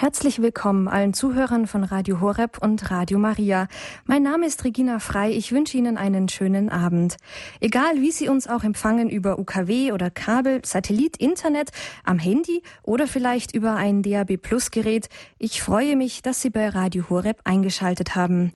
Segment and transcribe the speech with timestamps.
[0.00, 3.66] Herzlich willkommen allen Zuhörern von Radio Horeb und Radio Maria.
[4.04, 5.32] Mein Name ist Regina Frei.
[5.32, 7.16] Ich wünsche Ihnen einen schönen Abend.
[7.58, 11.70] Egal wie Sie uns auch empfangen über UKW oder Kabel, Satellit, Internet,
[12.04, 16.68] am Handy oder vielleicht über ein DAB Plus Gerät, ich freue mich, dass Sie bei
[16.68, 18.52] Radio Horeb eingeschaltet haben.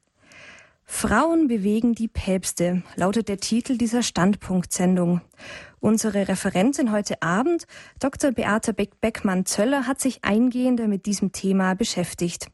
[0.84, 5.20] Frauen bewegen die Päpste, lautet der Titel dieser Standpunktsendung.
[5.80, 7.66] Unsere Referentin heute Abend,
[7.98, 8.32] Dr.
[8.32, 12.48] Beate Beckmann-Zöller, hat sich eingehender mit diesem Thema beschäftigt.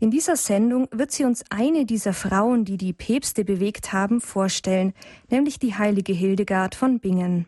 [0.00, 4.92] In dieser Sendung wird sie uns eine dieser Frauen, die die Päpste bewegt haben, vorstellen,
[5.30, 7.46] nämlich die heilige Hildegard von Bingen.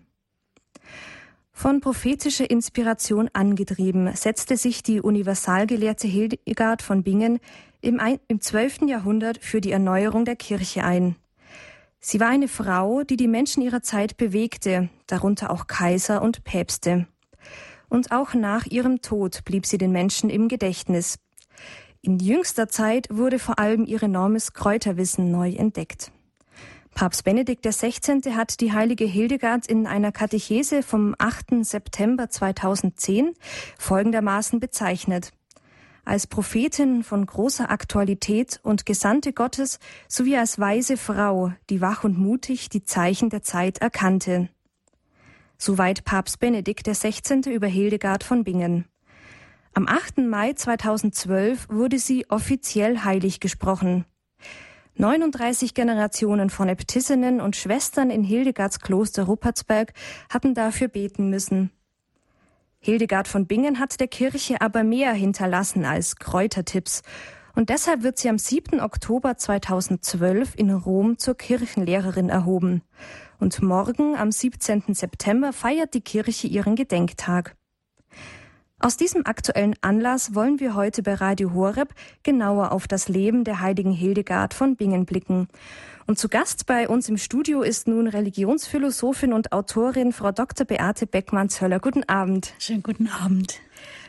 [1.53, 7.39] Von prophetischer Inspiration angetrieben, setzte sich die Universalgelehrte Hildegard von Bingen
[7.81, 8.83] im, im 12.
[8.87, 11.17] Jahrhundert für die Erneuerung der Kirche ein.
[11.99, 17.07] Sie war eine Frau, die die Menschen ihrer Zeit bewegte, darunter auch Kaiser und Päpste.
[17.89, 21.19] Und auch nach ihrem Tod blieb sie den Menschen im Gedächtnis.
[22.01, 26.11] In jüngster Zeit wurde vor allem ihr enormes Kräuterwissen neu entdeckt.
[26.95, 28.35] Papst Benedikt XVI.
[28.35, 31.65] hat die heilige Hildegard in einer Katechese vom 8.
[31.65, 33.33] September 2010
[33.79, 35.33] folgendermaßen bezeichnet
[36.11, 42.19] als Prophetin von großer Aktualität und Gesandte Gottes sowie als weise Frau, die wach und
[42.19, 44.49] mutig die Zeichen der Zeit erkannte.
[45.57, 47.49] Soweit Papst Benedikt XVI.
[47.53, 48.87] über Hildegard von Bingen.
[49.73, 50.19] Am 8.
[50.19, 54.05] Mai 2012 wurde sie offiziell heilig gesprochen.
[54.97, 59.93] 39 Generationen von Äbtissinnen und Schwestern in Hildegards Kloster Ruppertsberg
[60.29, 61.71] hatten dafür beten müssen.
[62.83, 67.03] Hildegard von Bingen hat der Kirche aber mehr hinterlassen als Kräutertipps.
[67.55, 68.81] Und deshalb wird sie am 7.
[68.81, 72.83] Oktober 2012 in Rom zur Kirchenlehrerin erhoben.
[73.39, 74.95] Und morgen, am 17.
[74.95, 77.55] September, feiert die Kirche ihren Gedenktag.
[78.79, 81.93] Aus diesem aktuellen Anlass wollen wir heute bei Radio Horeb
[82.23, 85.49] genauer auf das Leben der heiligen Hildegard von Bingen blicken.
[86.11, 90.67] Und zu Gast bei uns im Studio ist nun Religionsphilosophin und Autorin Frau Dr.
[90.67, 91.79] Beate Beckmann-Zöller.
[91.79, 92.53] Guten Abend.
[92.59, 93.61] Schönen guten Abend.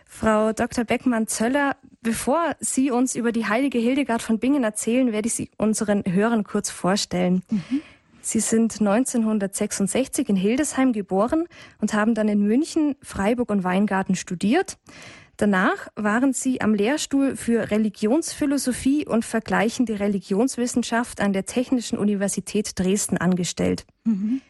[0.07, 0.83] Frau Dr.
[0.83, 6.03] Beckmann-Zöller, bevor Sie uns über die heilige Hildegard von Bingen erzählen, werde ich Sie unseren
[6.11, 7.43] Hörern kurz vorstellen.
[7.51, 7.81] Mhm.
[8.19, 11.45] Sie sind 1966 in Hildesheim geboren
[11.81, 14.79] und haben dann in München, Freiburg und Weingarten studiert.
[15.41, 23.17] Danach waren sie am Lehrstuhl für Religionsphilosophie und vergleichende Religionswissenschaft an der Technischen Universität Dresden
[23.17, 23.87] angestellt.
[24.03, 24.41] Mhm.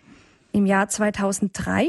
[0.51, 1.87] Im Jahr 2003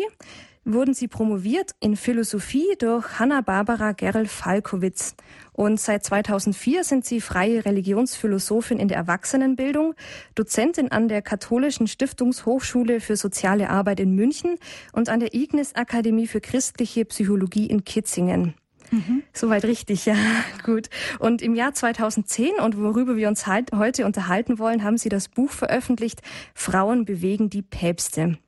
[0.65, 5.17] wurden sie promoviert in Philosophie durch Hanna-Barbara Gerl-Falkowitz.
[5.53, 9.95] Und seit 2004 sind sie freie Religionsphilosophin in der Erwachsenenbildung,
[10.37, 14.59] Dozentin an der Katholischen Stiftungshochschule für soziale Arbeit in München
[14.93, 18.55] und an der Ignis Akademie für christliche Psychologie in Kitzingen.
[18.93, 19.23] Mhm.
[19.33, 20.17] Soweit richtig, ja,
[20.63, 20.89] gut.
[21.19, 25.29] Und im Jahr 2010 und worüber wir uns halt heute unterhalten wollen, haben Sie das
[25.29, 26.21] Buch veröffentlicht,
[26.55, 28.39] Frauen bewegen die Päpste.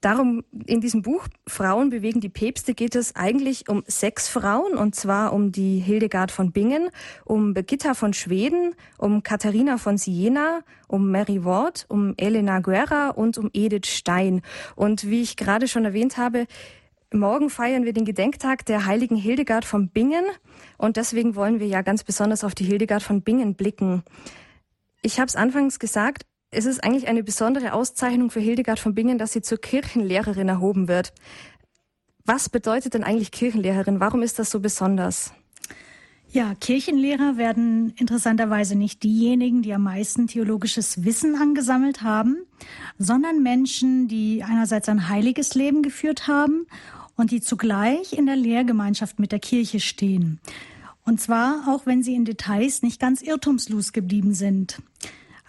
[0.00, 4.96] Darum in diesem Buch Frauen bewegen die Päpste geht es eigentlich um sechs Frauen und
[4.96, 6.88] zwar um die Hildegard von Bingen,
[7.24, 13.38] um Birgitta von Schweden, um Katharina von Siena, um Mary Ward, um Elena Guerra und
[13.38, 14.42] um Edith Stein.
[14.74, 16.48] Und wie ich gerade schon erwähnt habe,
[17.14, 20.24] Morgen feiern wir den Gedenktag der heiligen Hildegard von Bingen
[20.78, 24.02] und deswegen wollen wir ja ganz besonders auf die Hildegard von Bingen blicken.
[25.02, 29.18] Ich habe es anfangs gesagt, es ist eigentlich eine besondere Auszeichnung für Hildegard von Bingen,
[29.18, 31.12] dass sie zur Kirchenlehrerin erhoben wird.
[32.24, 34.00] Was bedeutet denn eigentlich Kirchenlehrerin?
[34.00, 35.32] Warum ist das so besonders?
[36.30, 42.38] Ja, Kirchenlehrer werden interessanterweise nicht diejenigen, die am meisten theologisches Wissen angesammelt haben,
[42.96, 46.66] sondern Menschen, die einerseits ein heiliges Leben geführt haben
[47.22, 50.40] und die zugleich in der Lehrgemeinschaft mit der Kirche stehen.
[51.04, 54.78] Und zwar auch wenn sie in Details nicht ganz irrtumslos geblieben sind.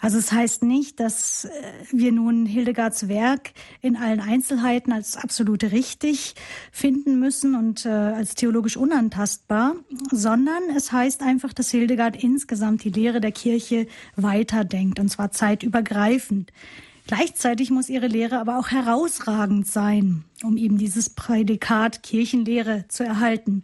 [0.00, 1.50] Also es heißt nicht, dass äh,
[1.90, 6.36] wir nun Hildegards Werk in allen Einzelheiten als absolut richtig
[6.70, 9.74] finden müssen und äh, als theologisch unantastbar,
[10.12, 16.52] sondern es heißt einfach, dass Hildegard insgesamt die Lehre der Kirche weiterdenkt, und zwar zeitübergreifend.
[17.06, 23.62] Gleichzeitig muss ihre Lehre aber auch herausragend sein, um eben dieses Prädikat Kirchenlehre zu erhalten.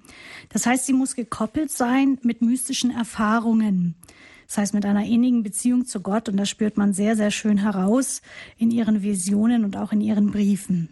[0.51, 3.95] Das heißt, sie muss gekoppelt sein mit mystischen Erfahrungen.
[4.47, 6.29] Das heißt, mit einer innigen Beziehung zu Gott.
[6.29, 8.21] Und das spürt man sehr, sehr schön heraus
[8.59, 10.91] in ihren Visionen und auch in ihren Briefen.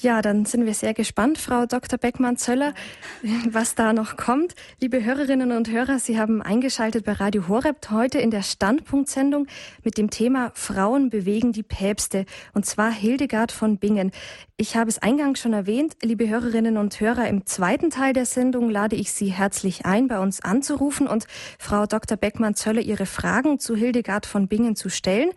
[0.00, 1.98] Ja, dann sind wir sehr gespannt, Frau Dr.
[1.98, 2.72] Beckmann-Zöller,
[3.50, 4.54] was da noch kommt.
[4.80, 9.48] Liebe Hörerinnen und Hörer, Sie haben eingeschaltet bei Radio Horeb heute in der Standpunktsendung
[9.82, 14.12] mit dem Thema Frauen bewegen die Päpste und zwar Hildegard von Bingen.
[14.56, 18.70] Ich habe es eingangs schon erwähnt, liebe Hörerinnen und Hörer, im zweiten Teil der Sendung
[18.70, 21.26] lade ich Sie herzlich ein, bei uns anzurufen und
[21.58, 22.16] Frau Dr.
[22.16, 25.30] Beckmann-Zöller Ihre Fragen zu Hildegard von Bingen zu stellen.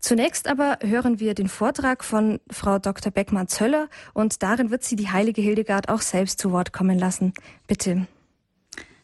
[0.00, 3.10] Zunächst aber hören wir den Vortrag von Frau Dr.
[3.10, 7.32] Beckmann-Zöller und darin wird sie die heilige Hildegard auch selbst zu Wort kommen lassen.
[7.66, 8.06] Bitte.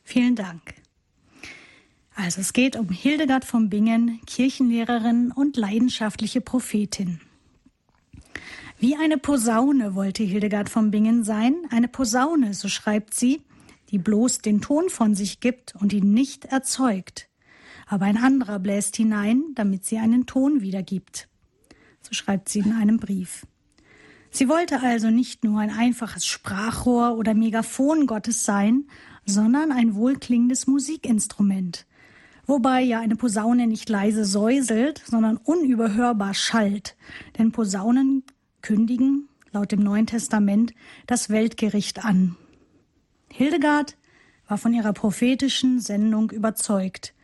[0.03, 0.75] Vielen Dank.
[2.15, 7.21] Also es geht um Hildegard von Bingen, Kirchenlehrerin und leidenschaftliche Prophetin.
[8.79, 13.43] Wie eine Posaune wollte Hildegard von Bingen sein, eine Posaune, so schreibt sie,
[13.91, 17.29] die bloß den Ton von sich gibt und ihn nicht erzeugt.
[17.87, 21.29] Aber ein anderer bläst hinein, damit sie einen Ton wiedergibt.
[22.01, 23.47] So schreibt sie in einem Brief.
[24.37, 28.87] Sie wollte also nicht nur ein einfaches Sprachrohr oder Megafon Gottes sein,
[29.25, 31.87] sondern ein wohlklingendes Musikinstrument,
[32.45, 36.97] wobei ja eine Posaune nicht leise säuselt, sondern unüberhörbar schallt,
[37.39, 38.25] denn Posaunen
[38.61, 40.75] kündigen, laut dem Neuen Testament,
[41.07, 42.35] das Weltgericht an.
[43.31, 43.97] Hildegard
[44.49, 47.15] war von ihrer prophetischen Sendung überzeugt.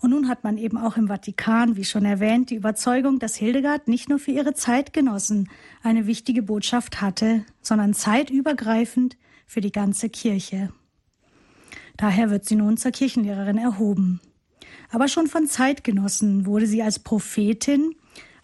[0.00, 3.86] Und nun hat man eben auch im Vatikan, wie schon erwähnt, die Überzeugung, dass Hildegard
[3.86, 5.50] nicht nur für ihre Zeitgenossen
[5.82, 10.72] eine wichtige Botschaft hatte, sondern zeitübergreifend für die ganze Kirche.
[11.96, 14.20] Daher wird sie nun zur Kirchenlehrerin erhoben.
[14.90, 17.94] Aber schon von Zeitgenossen wurde sie als Prophetin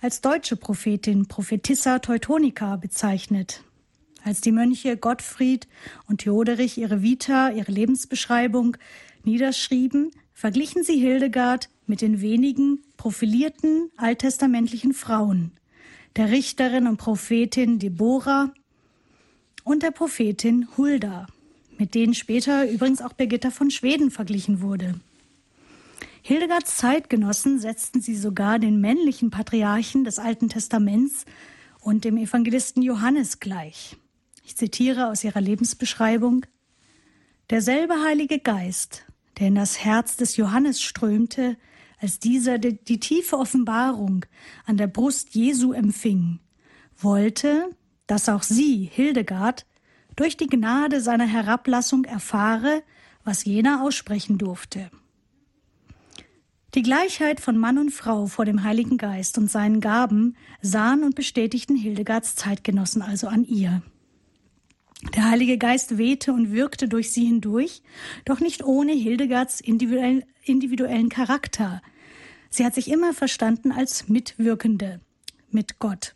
[0.00, 3.62] als deutsche Prophetin Prophetissa Teutonica bezeichnet.
[4.22, 5.68] Als die Mönche Gottfried
[6.06, 8.76] und Theoderich ihre Vita, ihre Lebensbeschreibung
[9.24, 15.50] niederschrieben, verglichen sie Hildegard mit den wenigen profilierten alttestamentlichen Frauen,
[16.14, 18.52] der Richterin und Prophetin Deborah
[19.64, 21.26] und der Prophetin Hulda,
[21.78, 25.00] mit denen später übrigens auch Birgitta von Schweden verglichen wurde.
[26.20, 31.24] Hildegards Zeitgenossen setzten sie sogar den männlichen Patriarchen des Alten Testaments
[31.80, 33.96] und dem Evangelisten Johannes gleich.
[34.44, 36.44] Ich zitiere aus ihrer Lebensbeschreibung
[37.48, 39.05] Derselbe Heilige Geist,
[39.38, 41.56] der in das Herz des Johannes strömte,
[41.98, 44.26] als dieser die, die tiefe Offenbarung
[44.64, 46.40] an der Brust Jesu empfing,
[46.98, 47.70] wollte,
[48.06, 49.66] dass auch sie, Hildegard,
[50.14, 52.82] durch die Gnade seiner Herablassung erfahre,
[53.24, 54.90] was jener aussprechen durfte.
[56.74, 61.14] Die Gleichheit von Mann und Frau vor dem Heiligen Geist und seinen Gaben sahen und
[61.14, 63.82] bestätigten Hildegards Zeitgenossen also an ihr.
[65.14, 67.82] Der Heilige Geist wehte und wirkte durch sie hindurch,
[68.24, 71.82] doch nicht ohne Hildegards individuellen Charakter.
[72.50, 75.00] Sie hat sich immer verstanden als Mitwirkende
[75.50, 76.14] mit Gott.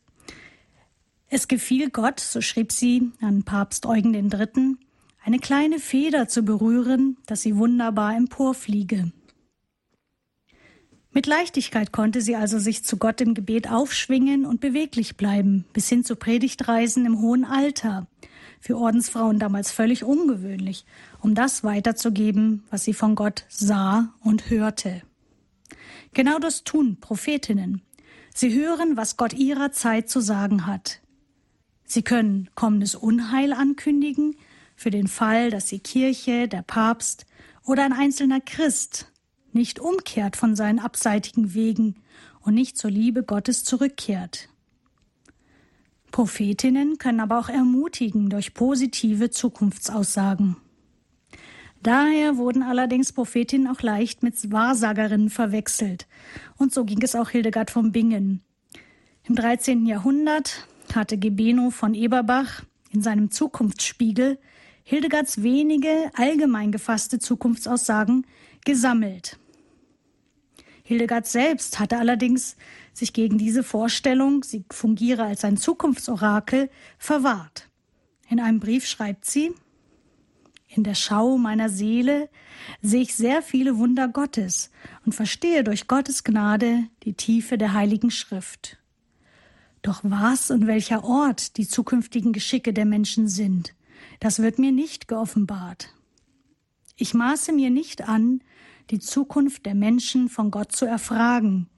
[1.28, 4.76] Es gefiel Gott, so schrieb sie an Papst Eugen III.,
[5.22, 9.12] eine kleine Feder zu berühren, dass sie wunderbar emporfliege.
[11.12, 15.88] Mit Leichtigkeit konnte sie also sich zu Gott im Gebet aufschwingen und beweglich bleiben, bis
[15.88, 18.06] hin zu Predigtreisen im hohen Alter.
[18.60, 20.84] Für Ordensfrauen damals völlig ungewöhnlich,
[21.20, 25.02] um das weiterzugeben, was sie von Gott sah und hörte.
[26.12, 27.82] Genau das tun Prophetinnen.
[28.34, 31.00] Sie hören, was Gott ihrer Zeit zu sagen hat.
[31.84, 34.36] Sie können kommendes Unheil ankündigen,
[34.76, 37.26] für den Fall, dass die Kirche, der Papst
[37.64, 39.10] oder ein einzelner Christ
[39.52, 41.96] nicht umkehrt von seinen abseitigen Wegen
[42.40, 44.49] und nicht zur Liebe Gottes zurückkehrt.
[46.10, 50.56] Prophetinnen können aber auch ermutigen durch positive Zukunftsaussagen.
[51.82, 56.06] Daher wurden allerdings Prophetinnen auch leicht mit Wahrsagerinnen verwechselt.
[56.58, 58.42] Und so ging es auch Hildegard von Bingen.
[59.24, 59.86] Im 13.
[59.86, 64.38] Jahrhundert hatte Gebeno von Eberbach in seinem Zukunftsspiegel
[64.82, 68.26] Hildegards wenige allgemein gefasste Zukunftsaussagen
[68.64, 69.38] gesammelt.
[70.82, 72.56] Hildegard selbst hatte allerdings
[73.00, 77.68] sich gegen diese Vorstellung, sie fungiere als ein Zukunftsorakel, verwahrt.
[78.28, 79.52] In einem Brief schreibt sie,
[80.68, 82.30] in der Schau meiner Seele
[82.80, 84.70] sehe ich sehr viele Wunder Gottes
[85.04, 88.78] und verstehe durch Gottes Gnade die Tiefe der Heiligen Schrift.
[89.82, 93.74] Doch was und welcher Ort die zukünftigen Geschicke der Menschen sind,
[94.20, 95.92] das wird mir nicht geoffenbart.
[96.96, 98.42] Ich maße mir nicht an,
[98.90, 101.68] die Zukunft der Menschen von Gott zu erfragen,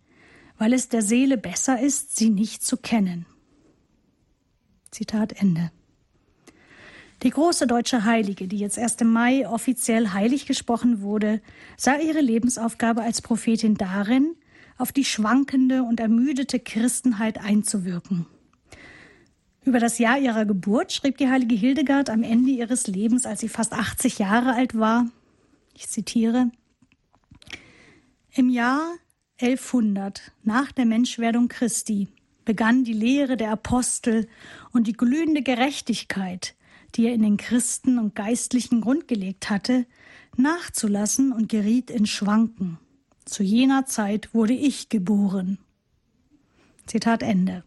[0.62, 3.26] weil es der Seele besser ist, sie nicht zu kennen.
[4.92, 5.72] Zitat Ende.
[7.24, 11.40] Die große deutsche Heilige, die jetzt erst im Mai offiziell heilig gesprochen wurde,
[11.76, 14.36] sah ihre Lebensaufgabe als Prophetin darin,
[14.78, 18.26] auf die schwankende und ermüdete Christenheit einzuwirken.
[19.64, 23.48] Über das Jahr ihrer Geburt schrieb die heilige Hildegard am Ende ihres Lebens, als sie
[23.48, 25.08] fast 80 Jahre alt war.
[25.74, 26.52] Ich zitiere.
[28.30, 28.94] Im Jahr
[29.42, 32.06] 1100 nach der Menschwerdung Christi
[32.44, 34.28] begann die Lehre der Apostel
[34.72, 36.54] und die glühende Gerechtigkeit,
[36.94, 39.84] die er in den Christen und Geistlichen grundgelegt hatte,
[40.36, 42.78] nachzulassen und geriet in Schwanken.
[43.24, 45.58] Zu jener Zeit wurde ich geboren.
[46.86, 47.64] Zitat Ende.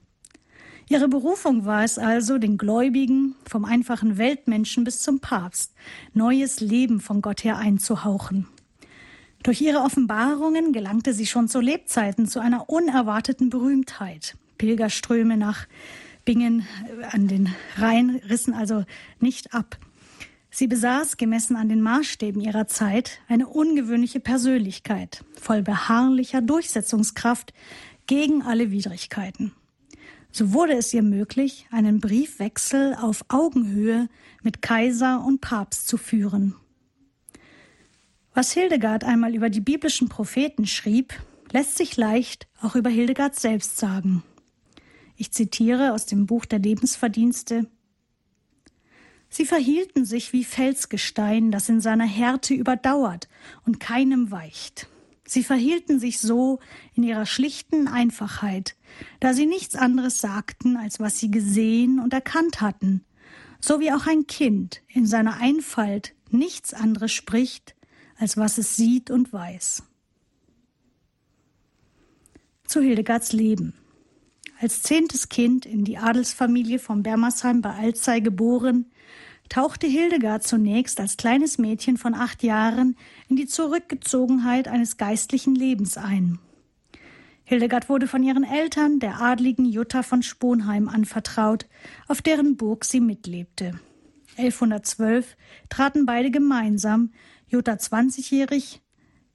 [0.87, 5.73] Ihre Berufung war es also, den Gläubigen, vom einfachen Weltmenschen bis zum Papst,
[6.13, 8.47] neues Leben von Gott her einzuhauchen.
[9.45, 14.35] Durch ihre Offenbarungen gelangte sie schon zu Lebzeiten zu einer unerwarteten Berühmtheit.
[14.57, 15.67] Pilgerströme nach
[16.25, 16.65] Bingen
[17.11, 18.85] an den Rhein rissen also
[19.19, 19.77] nicht ab.
[20.49, 27.53] Sie besaß, gemessen an den Maßstäben ihrer Zeit, eine ungewöhnliche Persönlichkeit, voll beharrlicher Durchsetzungskraft
[28.07, 29.51] gegen alle Widrigkeiten.
[30.31, 34.09] So wurde es ihr möglich, einen Briefwechsel auf Augenhöhe
[34.41, 36.55] mit Kaiser und Papst zu führen.
[38.35, 41.13] Was Hildegard einmal über die biblischen Propheten schrieb,
[41.53, 44.23] lässt sich leicht auch über Hildegard selbst sagen.
[45.15, 47.65] Ich zitiere aus dem Buch der Lebensverdienste.
[49.29, 53.29] Sie verhielten sich wie Felsgestein, das in seiner Härte überdauert
[53.65, 54.89] und keinem weicht.
[55.23, 56.59] Sie verhielten sich so
[56.93, 58.75] in ihrer schlichten Einfachheit,
[59.21, 63.05] da sie nichts anderes sagten, als was sie gesehen und erkannt hatten,
[63.61, 67.74] so wie auch ein Kind in seiner Einfalt nichts anderes spricht,
[68.17, 69.83] als was es sieht und weiß.
[72.65, 73.73] Zu Hildegards Leben.
[74.59, 78.85] Als zehntes Kind in die Adelsfamilie von Bermersheim bei Alzey geboren,
[79.49, 82.95] tauchte Hildegard zunächst als kleines Mädchen von acht Jahren
[83.27, 86.39] in die Zurückgezogenheit eines geistlichen Lebens ein.
[87.43, 91.67] Hildegard wurde von ihren Eltern, der adligen Jutta von Sponheim, anvertraut,
[92.07, 93.79] auf deren Burg sie mitlebte.
[94.37, 95.37] 1112
[95.69, 97.11] traten beide gemeinsam,
[97.47, 98.81] Jutta 20-jährig,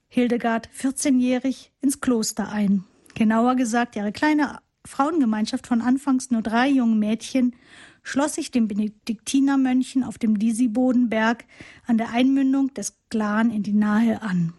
[0.09, 2.85] Hildegard 14-jährig, ins Kloster ein.
[3.15, 7.55] Genauer gesagt, ihre kleine Frauengemeinschaft von anfangs nur drei jungen Mädchen
[8.03, 11.45] schloss sich den Benediktinermönchen auf dem Lisibodenberg
[11.87, 14.55] an der Einmündung des Glan in die Nahe an.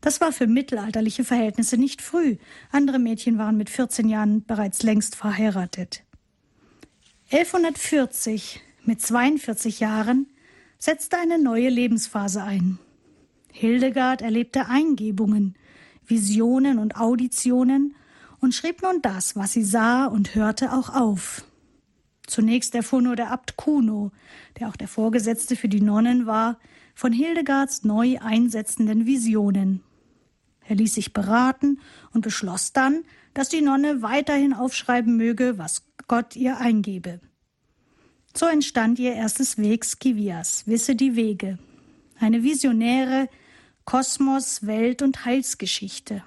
[0.00, 2.36] Das war für mittelalterliche Verhältnisse nicht früh.
[2.70, 6.04] Andere Mädchen waren mit 14 Jahren bereits längst verheiratet.
[7.32, 10.26] 1140, mit 42 Jahren,
[10.80, 12.78] setzte eine neue Lebensphase ein.
[13.52, 15.54] Hildegard erlebte Eingebungen,
[16.06, 17.94] Visionen und Auditionen
[18.40, 21.44] und schrieb nun das, was sie sah und hörte, auch auf.
[22.26, 24.10] Zunächst erfuhr nur der Abt Kuno,
[24.58, 26.58] der auch der Vorgesetzte für die Nonnen war,
[26.94, 29.82] von Hildegards neu einsetzenden Visionen.
[30.66, 31.80] Er ließ sich beraten
[32.12, 37.20] und beschloss dann, dass die Nonne weiterhin aufschreiben möge, was Gott ihr eingebe.
[38.34, 41.58] So entstand ihr erstes Weg Skivias, Wisse die Wege,
[42.18, 43.28] eine visionäre
[43.84, 46.22] Kosmos-, Welt- und Heilsgeschichte.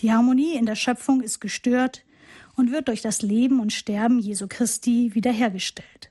[0.00, 2.04] Die Harmonie in der Schöpfung ist gestört,
[2.60, 6.10] und wird durch das Leben und Sterben Jesu Christi wiederhergestellt.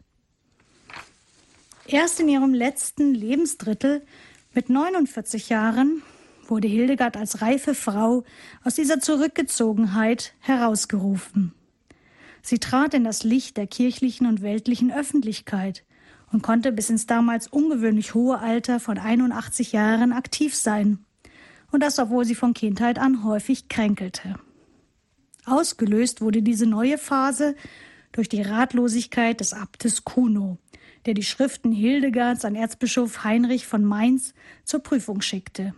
[1.85, 4.05] Erst in ihrem letzten Lebensdrittel
[4.53, 6.01] mit 49 Jahren
[6.47, 8.23] wurde Hildegard als reife Frau
[8.63, 11.53] aus dieser Zurückgezogenheit herausgerufen.
[12.41, 15.83] Sie trat in das Licht der kirchlichen und weltlichen Öffentlichkeit
[16.31, 20.99] und konnte bis ins damals ungewöhnlich hohe Alter von 81 Jahren aktiv sein.
[21.71, 24.35] Und das, obwohl sie von Kindheit an häufig kränkelte.
[25.45, 27.55] Ausgelöst wurde diese neue Phase
[28.11, 30.57] durch die Ratlosigkeit des Abtes Kuno,
[31.05, 35.73] der die Schriften Hildegards an Erzbischof Heinrich von Mainz zur Prüfung schickte.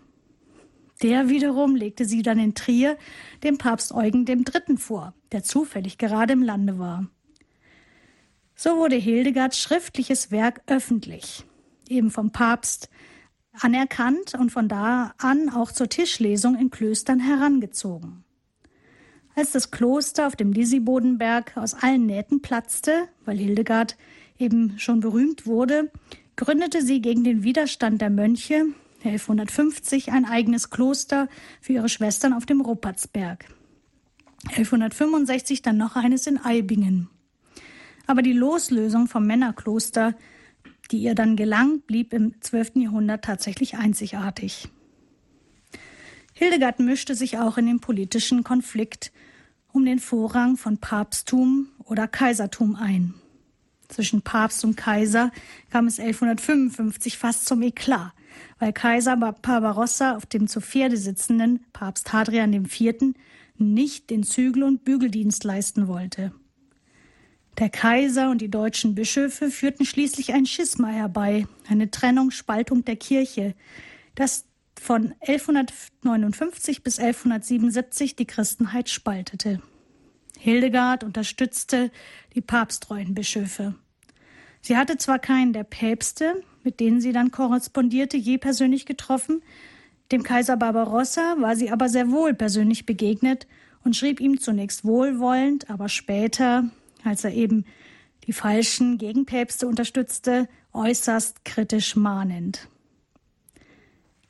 [1.02, 2.98] Der wiederum legte sie dann in Trier
[3.44, 4.78] dem Papst Eugen III.
[4.78, 7.08] vor, der zufällig gerade im Lande war.
[8.56, 11.46] So wurde Hildegards schriftliches Werk öffentlich,
[11.90, 12.90] eben vom Papst
[13.60, 18.24] anerkannt und von da an auch zur Tischlesung in Klöstern herangezogen.
[19.34, 23.98] Als das Kloster auf dem Lisibodenberg aus allen Nähten platzte, weil Hildegard
[24.38, 25.92] eben schon berühmt wurde,
[26.36, 28.68] gründete sie gegen den Widerstand der Mönche
[29.04, 31.28] 1150 ein eigenes Kloster
[31.60, 33.46] für ihre Schwestern auf dem Ruppertsberg.
[34.50, 37.10] 1165 dann noch eines in Eibingen.
[38.08, 40.16] Aber die Loslösung vom Männerkloster,
[40.92, 42.72] die ihr dann gelang, blieb im 12.
[42.76, 44.70] Jahrhundert tatsächlich einzigartig.
[46.34, 49.12] Hildegard mischte sich auch in den politischen Konflikt
[49.72, 53.14] um den Vorrang von Papsttum oder Kaisertum ein.
[53.88, 55.32] Zwischen Papst und Kaiser
[55.70, 58.12] kam es 1155 fast zum Eklat,
[58.60, 63.14] weil Kaiser Barbarossa auf dem zu Pferde sitzenden Papst Hadrian IV.
[63.58, 66.32] nicht den Zügel- und Bügeldienst leisten wollte.
[67.60, 72.96] Der Kaiser und die deutschen Bischöfe führten schließlich ein Schisma herbei, eine Trennung, Spaltung der
[72.96, 73.56] Kirche,
[74.16, 74.46] das
[74.80, 79.62] von 1159 bis 1177 die Christenheit spaltete.
[80.40, 81.92] Hildegard unterstützte
[82.34, 83.76] die papsttreuen Bischöfe.
[84.62, 89.42] Sie hatte zwar keinen der Päpste, mit denen sie dann korrespondierte, je persönlich getroffen,
[90.12, 93.48] dem Kaiser Barbarossa war sie aber sehr wohl persönlich begegnet
[93.84, 96.70] und schrieb ihm zunächst wohlwollend, aber später,
[97.04, 97.66] als er eben
[98.28, 102.68] die falschen Gegenpäpste unterstützte, äußerst kritisch mahnend.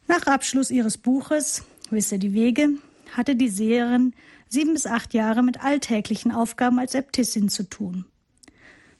[0.07, 2.69] Nach Abschluss ihres Buches Wisse die Wege
[3.13, 4.13] hatte die Seherin
[4.47, 8.05] sieben bis acht Jahre mit alltäglichen Aufgaben als Äbtissin zu tun.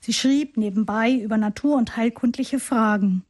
[0.04, 3.24] Sie schrieb nebenbei über Natur- und heilkundliche Fragen,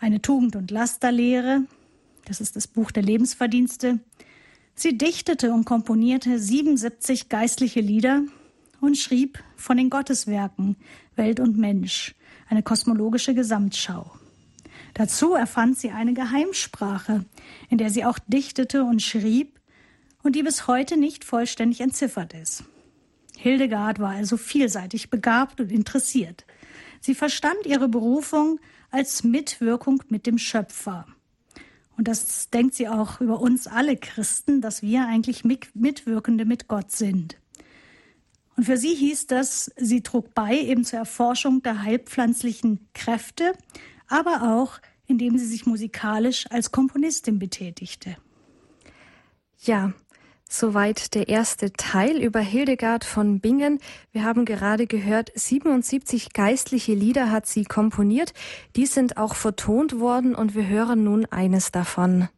[0.00, 1.64] eine Tugend- und Lasterlehre,
[2.24, 3.98] das ist das Buch der Lebensverdienste.
[4.74, 8.22] Sie dichtete und komponierte 77 geistliche Lieder
[8.80, 10.76] und schrieb von den Gotteswerken
[11.16, 12.14] Welt und Mensch,
[12.48, 14.10] eine kosmologische Gesamtschau.
[14.94, 17.26] Dazu erfand sie eine Geheimsprache,
[17.68, 19.60] in der sie auch dichtete und schrieb
[20.22, 22.64] und die bis heute nicht vollständig entziffert ist.
[23.36, 26.44] Hildegard war also vielseitig begabt und interessiert.
[27.00, 28.60] Sie verstand ihre Berufung
[28.90, 31.06] als Mitwirkung mit dem Schöpfer.
[31.96, 36.90] Und das denkt sie auch über uns alle Christen, dass wir eigentlich Mitwirkende mit Gott
[36.90, 37.36] sind.
[38.56, 43.52] Und für sie hieß das, sie trug bei eben zur Erforschung der heilpflanzlichen Kräfte,
[44.08, 48.16] aber auch indem sie sich musikalisch als Komponistin betätigte.
[49.62, 49.92] Ja,
[50.52, 53.78] Soweit der erste Teil über Hildegard von Bingen.
[54.10, 58.34] Wir haben gerade gehört, 77 geistliche Lieder hat sie komponiert.
[58.74, 62.28] Die sind auch vertont worden und wir hören nun eines davon.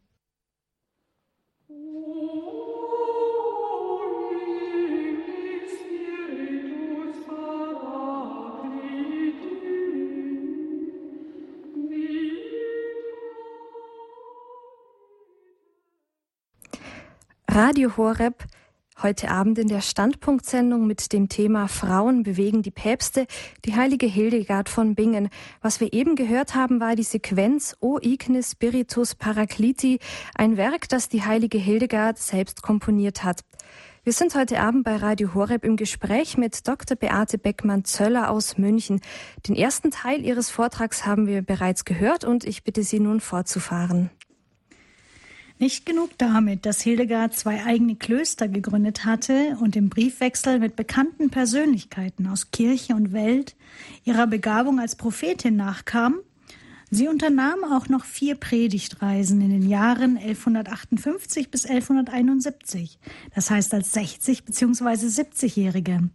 [17.54, 18.46] Radio Horeb
[19.02, 23.26] heute Abend in der Standpunktsendung mit dem Thema Frauen bewegen die Päpste,
[23.66, 25.28] die heilige Hildegard von Bingen.
[25.60, 29.98] Was wir eben gehört haben, war die Sequenz O Ignis Spiritus Paracliti,
[30.34, 33.40] ein Werk, das die heilige Hildegard selbst komponiert hat.
[34.02, 36.96] Wir sind heute Abend bei Radio Horeb im Gespräch mit Dr.
[36.96, 39.02] Beate Beckmann-Zöller aus München.
[39.46, 44.10] Den ersten Teil ihres Vortrags haben wir bereits gehört und ich bitte Sie nun fortzufahren.
[45.62, 51.30] Nicht genug damit, dass Hildegard zwei eigene Klöster gegründet hatte und im Briefwechsel mit bekannten
[51.30, 53.54] Persönlichkeiten aus Kirche und Welt
[54.02, 56.16] ihrer Begabung als Prophetin nachkam,
[56.90, 62.98] sie unternahm auch noch vier Predigtreisen in den Jahren 1158 bis 1171,
[63.32, 65.06] das heißt als 60 bzw.
[65.06, 66.10] 70-Jährige.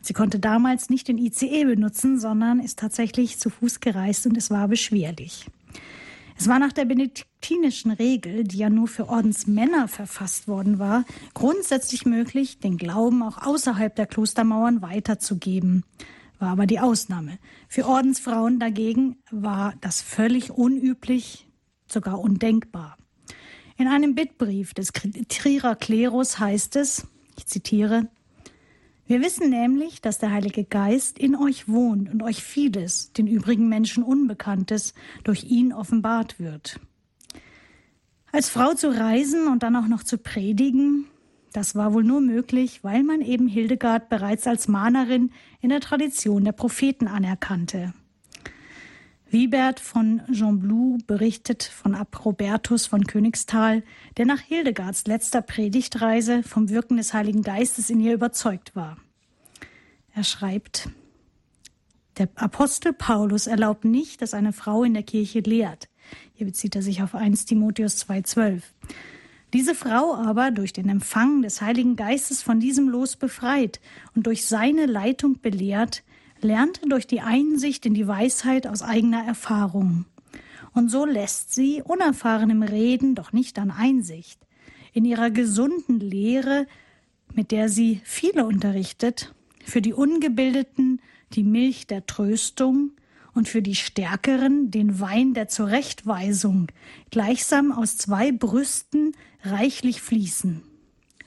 [0.00, 4.50] Sie konnte damals nicht den ICE benutzen, sondern ist tatsächlich zu Fuß gereist und es
[4.50, 5.46] war beschwerlich.
[6.38, 12.04] Es war nach der benediktinischen Regel, die ja nur für Ordensmänner verfasst worden war, grundsätzlich
[12.04, 15.84] möglich, den Glauben auch außerhalb der Klostermauern weiterzugeben.
[16.38, 17.38] War aber die Ausnahme.
[17.68, 21.48] Für Ordensfrauen dagegen war das völlig unüblich,
[21.90, 22.98] sogar undenkbar.
[23.78, 24.92] In einem Bittbrief des
[25.28, 27.06] Trierer Klerus heißt es,
[27.38, 28.08] ich zitiere,
[29.06, 33.68] wir wissen nämlich, dass der Heilige Geist in euch wohnt und euch vieles, den übrigen
[33.68, 36.80] Menschen Unbekanntes, durch ihn offenbart wird.
[38.32, 41.06] Als Frau zu reisen und dann auch noch zu predigen,
[41.52, 46.44] das war wohl nur möglich, weil man eben Hildegard bereits als Mahnerin in der Tradition
[46.44, 47.94] der Propheten anerkannte.
[49.28, 53.82] Wiebert von Jean Blou berichtet von Abrobertus von Königsthal,
[54.16, 58.96] der nach Hildegards letzter Predigtreise vom Wirken des Heiligen Geistes in ihr überzeugt war.
[60.14, 60.88] Er schreibt,
[62.18, 65.88] der Apostel Paulus erlaubt nicht, dass eine Frau in der Kirche lehrt.
[66.34, 68.62] Hier bezieht er sich auf 1 Timotheus 2,12.
[69.52, 73.80] Diese Frau aber, durch den Empfang des Heiligen Geistes von diesem Los befreit
[74.14, 76.02] und durch seine Leitung belehrt,
[76.46, 80.06] lernte durch die Einsicht in die Weisheit aus eigener Erfahrung.
[80.72, 84.40] Und so lässt sie, unerfahren im Reden, doch nicht an Einsicht,
[84.92, 86.66] in ihrer gesunden Lehre,
[87.34, 91.00] mit der sie viele unterrichtet, für die Ungebildeten
[91.32, 92.92] die Milch der Tröstung
[93.34, 96.68] und für die Stärkeren den Wein der Zurechtweisung,
[97.10, 100.62] gleichsam aus zwei Brüsten reichlich fließen.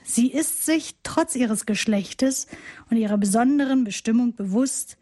[0.02, 2.48] Sie ist sich trotz ihres Geschlechtes
[2.90, 4.96] und ihrer besonderen Bestimmung bewusst,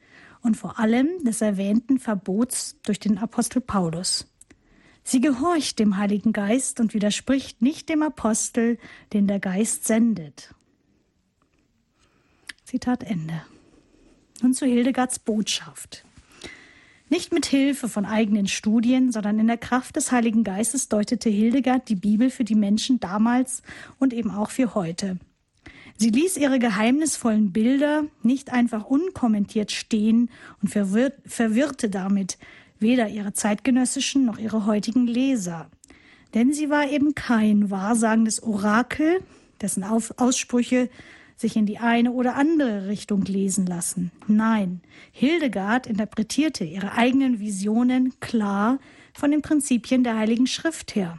[0.49, 4.27] und vor allem des erwähnten Verbots durch den Apostel Paulus.
[5.05, 8.79] Sie gehorcht dem Heiligen Geist und widerspricht nicht dem Apostel,
[9.13, 10.55] den der Geist sendet.
[12.65, 13.43] Zitat Ende.
[14.41, 16.07] Nun zu Hildegards Botschaft.
[17.11, 21.91] Nicht mit Hilfe von eigenen Studien, sondern in der Kraft des Heiligen Geistes deutete Hildegard
[21.91, 23.63] die Bibel für die Menschen damals
[23.99, 25.19] und eben auch für heute.
[26.01, 30.31] Sie ließ ihre geheimnisvollen Bilder nicht einfach unkommentiert stehen
[30.63, 32.39] und verwirr verwirrte damit
[32.79, 35.69] weder ihre zeitgenössischen noch ihre heutigen Leser.
[36.35, 39.25] Denn sie war eben kein wahrsagendes Orakel,
[39.61, 40.89] dessen Auf Aussprüche
[41.35, 44.13] sich in die eine oder andere Richtung lesen lassen.
[44.29, 44.81] Nein,
[45.11, 48.79] Hildegard interpretierte ihre eigenen Visionen klar
[49.15, 51.19] von den Prinzipien der Heiligen Schrift her.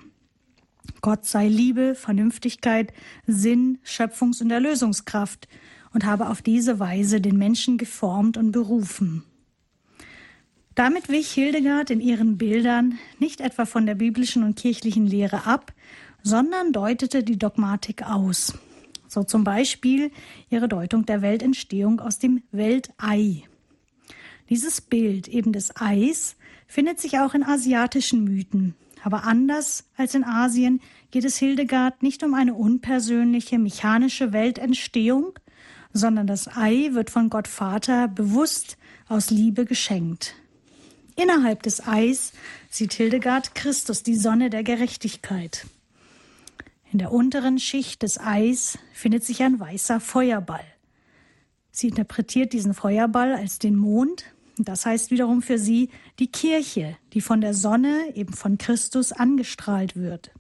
[1.02, 2.94] Gott sei Liebe, Vernünftigkeit,
[3.26, 5.48] Sinn, Schöpfungs- und Erlösungskraft
[5.94, 9.24] und habe auf diese Weise den Menschen geformt und berufen.
[10.76, 15.74] Damit wich Hildegard in ihren Bildern nicht etwa von der biblischen und kirchlichen Lehre ab,
[16.24, 18.54] sondern deutete die Dogmatik aus.
[19.08, 20.12] So zum Beispiel
[20.50, 23.44] ihre Deutung der Weltentstehung aus dem Weltei.
[24.50, 26.36] Dieses Bild eben des Eis
[26.68, 28.76] findet sich auch in asiatischen Mythen.
[29.04, 30.82] Aber anders als in Asien
[31.12, 35.40] geht es Hildegard nicht um eine unpersönliche, mechanische Weltentstehung,
[35.94, 40.36] sondern das Ei wird von Gott Vater bewusst aus Liebe geschenkt.
[41.16, 42.32] Innerhalb des Eis
[42.70, 45.66] sieht Hildegard Christus, die Sonne der Gerechtigkeit.
[46.92, 50.64] In der unteren Schicht des Eis findet sich ein weißer Feuerball.
[51.72, 54.26] Sie interpretiert diesen Feuerball als den Mond.
[54.62, 59.96] Das heißt wiederum für sie die Kirche, die von der Sonne, eben von Christus, angestrahlt
[59.96, 60.32] wird.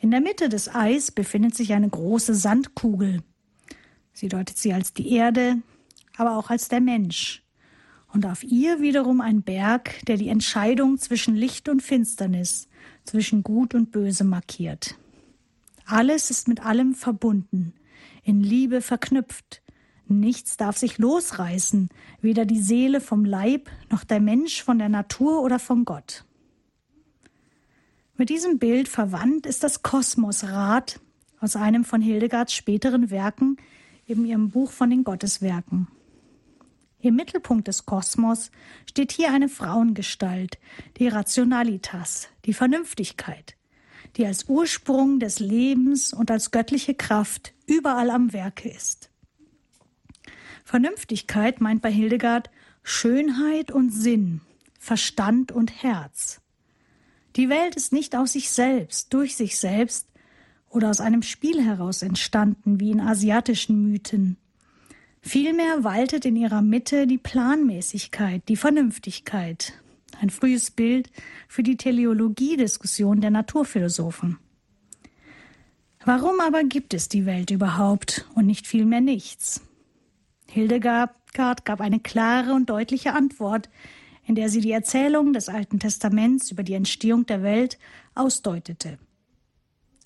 [0.00, 3.22] In der Mitte des Eis befindet sich eine große Sandkugel.
[4.12, 5.56] Sie deutet sie als die Erde,
[6.16, 7.42] aber auch als der Mensch.
[8.12, 12.68] Und auf ihr wiederum ein Berg, der die Entscheidung zwischen Licht und Finsternis,
[13.04, 14.96] zwischen Gut und Böse markiert.
[15.86, 17.74] Alles ist mit allem verbunden,
[18.22, 19.62] in Liebe verknüpft.
[20.06, 21.88] Nichts darf sich losreißen,
[22.20, 26.24] weder die Seele vom Leib noch der Mensch von der Natur oder von Gott.
[28.16, 31.00] Mit diesem Bild verwandt ist das Kosmosrad
[31.40, 33.56] aus einem von Hildegards späteren Werken,
[34.06, 35.88] eben ihrem Buch von den Gotteswerken.
[37.00, 38.52] Im Mittelpunkt des Kosmos
[38.88, 40.58] steht hier eine Frauengestalt,
[40.98, 43.56] die Rationalitas, die Vernünftigkeit,
[44.16, 49.11] die als Ursprung des Lebens und als göttliche Kraft überall am Werke ist.
[50.72, 52.48] Vernünftigkeit meint bei Hildegard
[52.82, 54.40] Schönheit und Sinn,
[54.78, 56.40] Verstand und Herz.
[57.36, 60.08] Die Welt ist nicht aus sich selbst, durch sich selbst
[60.70, 64.38] oder aus einem Spiel heraus entstanden, wie in asiatischen Mythen.
[65.20, 69.74] Vielmehr waltet in ihrer Mitte die Planmäßigkeit, die Vernünftigkeit,
[70.22, 71.10] ein frühes Bild
[71.48, 74.38] für die Teleologiediskussion der Naturphilosophen.
[76.02, 79.60] Warum aber gibt es die Welt überhaupt und nicht vielmehr nichts?
[80.52, 83.70] Hildegard gab eine klare und deutliche Antwort,
[84.26, 87.78] in der sie die Erzählung des Alten Testaments über die Entstehung der Welt
[88.14, 88.98] ausdeutete.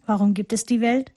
[0.07, 1.13] Warum gibt es die Welt?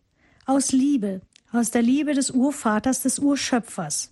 [0.48, 4.12] Aus Liebe, aus der Liebe des Urvaters, des Urschöpfers.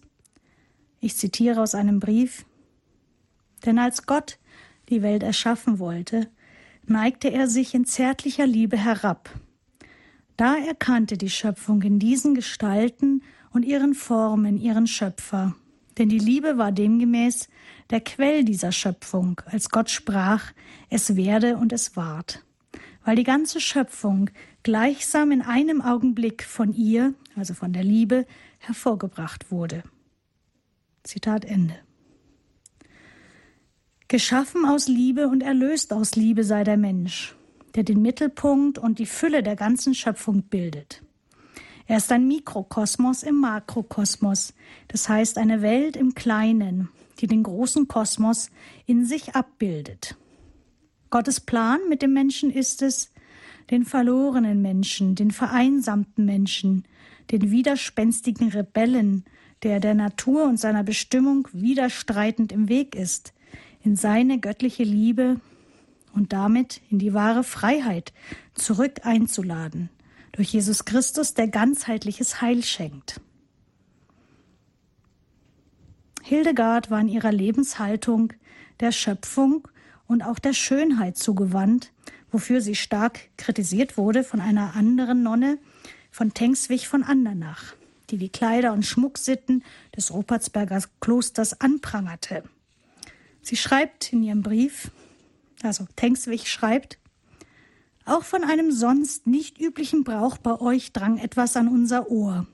[0.99, 2.45] Ich zitiere aus einem Brief.
[3.65, 4.38] Denn als Gott
[4.89, 6.30] die Welt erschaffen wollte,
[6.86, 9.32] neigte er sich in zärtlicher Liebe herab.
[10.38, 13.23] Da erkannte die Schöpfung in diesen Gestalten
[13.58, 15.56] und ihren Formen ihren Schöpfer.
[15.98, 17.50] Denn die Liebe war demgemäß
[17.89, 20.54] der Quell dieser Schöpfung, als Gott sprach,
[20.91, 22.43] es werde und es ward.
[23.04, 24.30] Weil die ganze Schöpfung
[24.62, 28.28] gleichsam in einem Augenblick von ihr, also von der Liebe,
[28.60, 29.82] hervorgebracht wurde.
[31.02, 31.80] Zitat Ende.
[34.08, 37.36] Geschaffen aus Liebe und erlöst aus Liebe sei der Mensch,
[37.74, 41.02] der den Mittelpunkt und die Fülle der ganzen Schöpfung bildet.
[41.88, 44.54] Er ist ein Mikrokosmos im Makrokosmos,
[44.89, 48.50] das heißt eine Welt im Kleinen, die den großen Kosmos
[48.86, 50.17] in sich abbildet.
[51.10, 53.12] Gottes Plan mit dem Menschen ist es,
[53.71, 56.84] den verlorenen Menschen, den vereinsamten Menschen,
[57.32, 59.23] den widerspenstigen Rebellen,
[59.63, 63.34] der der Natur und seiner Bestimmung widerstreitend im Weg ist,
[63.82, 65.39] in seine göttliche Liebe
[66.13, 68.13] und damit in die wahre Freiheit
[68.54, 69.89] zurück einzuladen,
[70.38, 73.19] durch Jesus Christus, der ganzheitliches Heil schenkt.
[76.21, 78.34] Hildegard war in ihrer Lebenshaltung
[78.80, 79.67] der Schöpfung
[80.06, 81.91] und auch der Schönheit zugewandt,
[82.32, 85.58] wofür sie stark kritisiert wurde von einer anderen Nonne
[86.12, 87.73] von Tengswig von Andernach,
[88.12, 89.63] die die Kleider und Schmucksitten
[89.95, 92.43] des Rupertsberger Klosters anprangerte.
[93.41, 94.91] Sie schreibt in ihrem Brief,
[95.63, 97.00] also Tengswig schreibt,
[98.08, 102.48] auch von einem sonst nicht üblichen Brauch bei euch drang etwas an unser Ohr.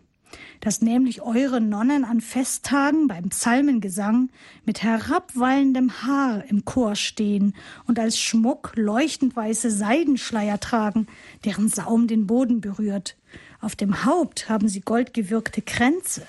[0.62, 4.30] dass nämlich eure Nonnen an Festtagen beim Psalmengesang
[4.66, 7.54] mit herabwallendem Haar im Chor stehen
[7.86, 11.08] und als Schmuck leuchtend weiße Seidenschleier tragen,
[11.46, 13.18] deren Saum den Boden berührt.
[13.62, 16.26] Auf dem Haupt haben sie goldgewirkte Kränze,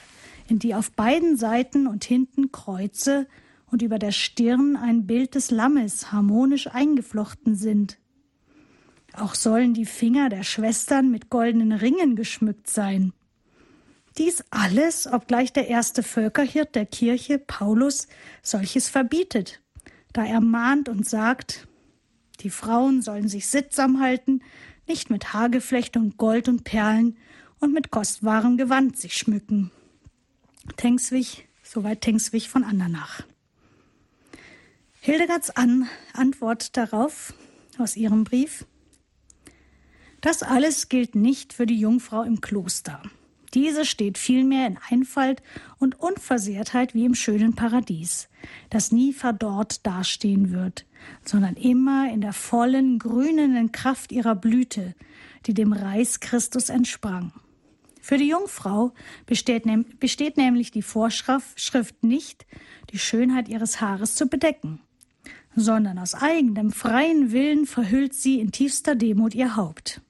[0.49, 3.27] in die auf beiden Seiten und hinten Kreuze
[3.71, 7.99] und über der Stirn ein Bild des Lammes harmonisch eingeflochten sind.
[9.17, 13.13] Auch sollen die Finger der Schwestern mit goldenen Ringen geschmückt sein.
[14.19, 18.07] Dies alles, obgleich der erste Völkerhirt der Kirche, Paulus,
[18.43, 19.61] solches verbietet,
[20.13, 21.67] da er mahnt und sagt,
[22.41, 24.41] die Frauen sollen sich sittsam halten,
[24.87, 27.17] nicht mit Haargeflecht und Gold und Perlen
[27.59, 29.71] und mit kostbarem Gewand sich schmücken.
[30.77, 33.23] Tengswig, soweit Tengswig von Andernach.
[35.01, 37.35] Hildegards An Antwort darauf
[37.79, 38.65] aus ihrem Brief.
[40.25, 43.03] Das alles gilt nicht für die Jungfrau im Kloster.
[43.53, 45.43] Diese steht vielmehr in Einfalt
[45.79, 48.31] und Unversehrtheit wie im schönen Paradies,
[48.71, 50.87] das nie verdorrt dastehen wird,
[51.27, 54.95] sondern immer in der vollen, grünenden Kraft ihrer Blüte,
[55.45, 57.35] die dem Reis Christus entsprang.
[58.01, 58.95] Für die Jungfrau
[59.27, 59.65] besteht,
[60.01, 62.47] besteht nämlich die Vorschrift nicht,
[62.93, 64.81] die Schönheit ihres Haares zu bedecken,
[65.55, 70.01] sondern aus eigenem freien Willen verhüllt sie in tiefster Demut ihr Haupt.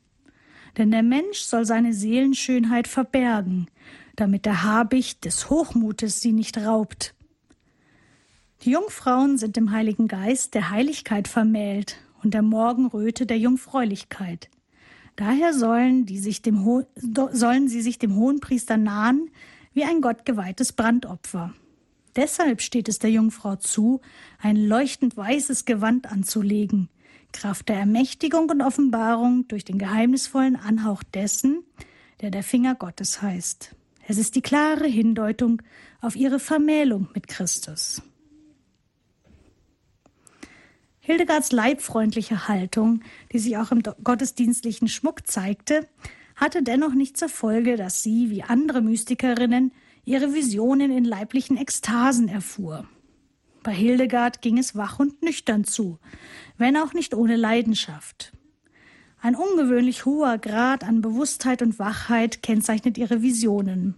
[0.77, 3.69] Denn der Mensch soll seine Seelenschönheit verbergen,
[4.17, 7.15] damit der Habicht des Hochmutes sie nicht raubt.
[8.63, 14.49] Die Jungfrauen sind dem Heiligen Geist der Heiligkeit vermählt und der Morgenröte der Jungfräulichkeit.
[15.17, 19.31] Daher sollen, die sich dem sollen sie sich dem Hohenpriester nahen
[19.75, 21.53] wie ein gottgeweihtes Brandopfer.
[22.17, 24.01] Deshalb steht es der Jungfrau zu,
[24.41, 26.89] ein leuchtend weißes Gewand anzulegen,
[27.35, 31.63] Kraft der Ermächtigung und Offenbarung durch den geheimnisvollen Anhauch dessen,
[32.23, 33.75] der der Finger Gottes heißt.
[34.07, 35.61] Es ist die klare Hindeutung
[36.01, 38.03] auf ihre Vermählung mit Christus.
[41.01, 45.87] Hildegards leibfreundliche Haltung, die sich auch im gottesdienstlichen Schmuck zeigte,
[46.37, 49.73] hatte dennoch nicht zur Folge, dass sie, wie andere Mystikerinnen,
[50.05, 52.89] ihre Visionen in leiblichen Ekstasen erfuhr.
[53.65, 55.99] Bei Hildegard ging es wach und nüchtern zu,
[56.59, 58.33] wenn auch nicht ohne Leidenschaft.
[59.23, 63.95] Ein ungewöhnlich hoher Grad an Bewusstheit und Wachheit kennzeichnet ihre Visionen.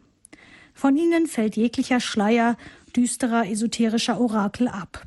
[0.72, 2.56] Von ihnen fällt jeglicher Schleier
[2.94, 5.04] düsterer esoterischer Orakel ab.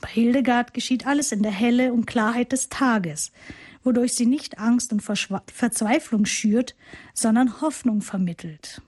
[0.00, 3.30] Bei Hildegard geschieht alles in der Helle und Klarheit des Tages,
[3.84, 6.74] wodurch sie nicht Angst und Verzweiflung schürt,
[7.14, 8.82] sondern Hoffnung vermittelt.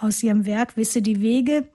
[0.00, 1.68] Aus ihrem Werk Wisse die Wege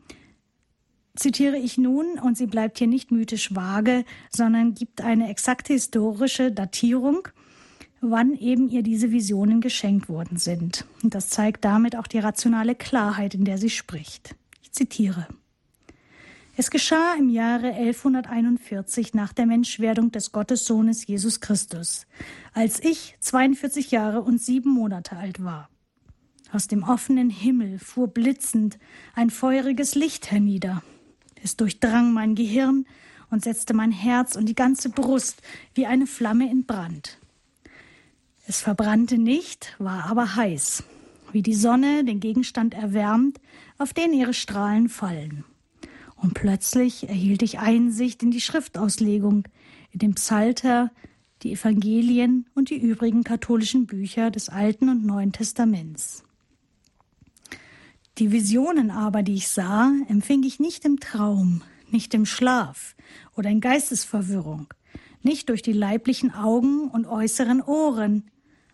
[1.19, 6.51] zitiere ich nun, und sie bleibt hier nicht mythisch vage, sondern gibt eine exakte historische
[6.51, 7.27] Datierung,
[8.01, 10.85] wann eben ihr diese Visionen geschenkt worden sind.
[11.03, 14.35] Und das zeigt damit auch die rationale Klarheit, in der sie spricht.
[14.61, 15.27] Ich zitiere.
[16.55, 22.05] Es geschah im Jahre 1141 nach der Menschwerdung des Gottessohnes Jesus Christus,
[22.53, 25.69] als ich 42 Jahre und sieben Monate alt war.
[26.51, 28.77] Aus dem offenen Himmel fuhr blitzend
[29.15, 30.81] ein feuriges Licht hernieder.
[31.43, 32.85] Es durchdrang mein Gehirn
[33.29, 35.41] und setzte mein Herz und die ganze Brust
[35.73, 37.19] wie eine Flamme in Brand.
[38.47, 40.83] Es verbrannte nicht, war aber heiß,
[41.31, 43.39] wie die Sonne den Gegenstand erwärmt,
[43.77, 45.43] auf den ihre Strahlen fallen.
[46.15, 49.47] Und plötzlich erhielt ich Einsicht in die Schriftauslegung,
[49.91, 50.91] in den Psalter,
[51.43, 56.23] die Evangelien und die übrigen katholischen Bücher des Alten und Neuen Testaments.
[58.19, 62.97] Die Visionen aber, die ich sah, empfing ich nicht im Traum, nicht im Schlaf
[63.37, 64.67] oder in Geistesverwirrung,
[65.23, 68.29] nicht durch die leiblichen Augen und äußeren Ohren,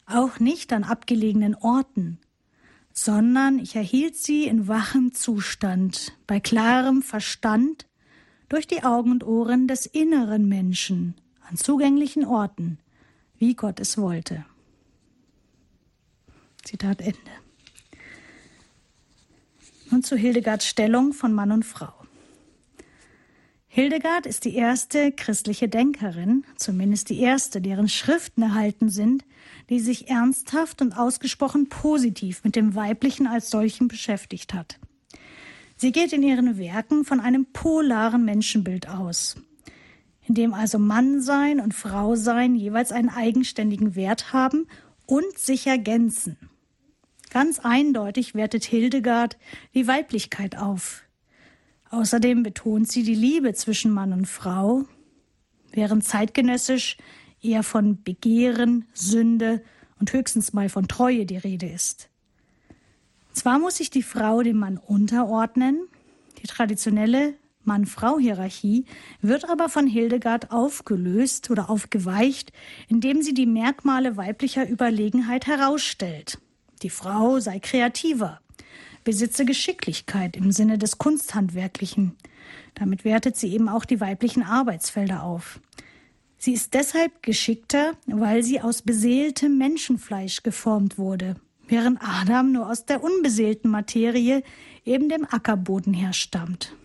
[0.08, 2.18] auch nicht an abgelegenen Orten,
[2.92, 7.86] sondern ich erhielt sie in wachem Zustand, bei klarem Verstand,
[8.50, 11.16] durch die Augen und Ohren des inneren Menschen,
[11.48, 12.80] an zugänglichen Orten,
[13.38, 14.44] wie Gott es wollte.
[16.64, 17.45] Zitat Ende.
[19.96, 21.94] Nun zu Hildegards Stellung von Mann und Frau.
[23.68, 29.24] Hildegard ist die erste christliche Denkerin, zumindest die erste, deren Schriften erhalten sind,
[29.70, 34.82] die sich ernsthaft und ausgesprochen positiv mit dem Weiblichen als solchen beschäftigt hat.
[35.78, 39.38] Sie geht in ihren Werken von einem polaren Menschenbild aus,
[40.28, 44.68] in dem also Mannsein und Frausein jeweils einen eigenständigen Wert haben
[45.06, 46.38] und sich ergänzen.
[47.36, 49.38] Ganz eindeutig wertet Hildegard
[49.74, 51.04] die Weiblichkeit auf.
[51.90, 54.86] Außerdem betont sie die Liebe zwischen Mann und Frau,
[55.74, 56.96] während zeitgenössisch
[57.42, 59.62] eher von Begehren, Sünde
[60.00, 62.10] und höchstens mal von Treue die Rede ist.
[63.34, 65.90] Zwar muss sich die Frau dem Mann unterordnen,
[66.42, 67.34] die traditionelle
[67.66, 68.86] Mann-Frau-Hierarchie
[69.20, 72.54] wird aber von Hildegard aufgelöst oder aufgeweicht,
[72.88, 76.40] indem sie die Merkmale weiblicher Überlegenheit herausstellt.
[76.82, 78.40] Die Frau sei kreativer,
[79.04, 82.16] besitze Geschicklichkeit im Sinne des Kunsthandwerklichen.
[82.74, 85.60] Damit wertet sie eben auch die weiblichen Arbeitsfelder auf.
[86.38, 91.36] Sie ist deshalb geschickter, weil sie aus beseeltem Menschenfleisch geformt wurde,
[91.68, 94.44] während Adam nur aus der unbeseelten Materie,
[94.84, 96.76] eben dem Ackerboden herstammt.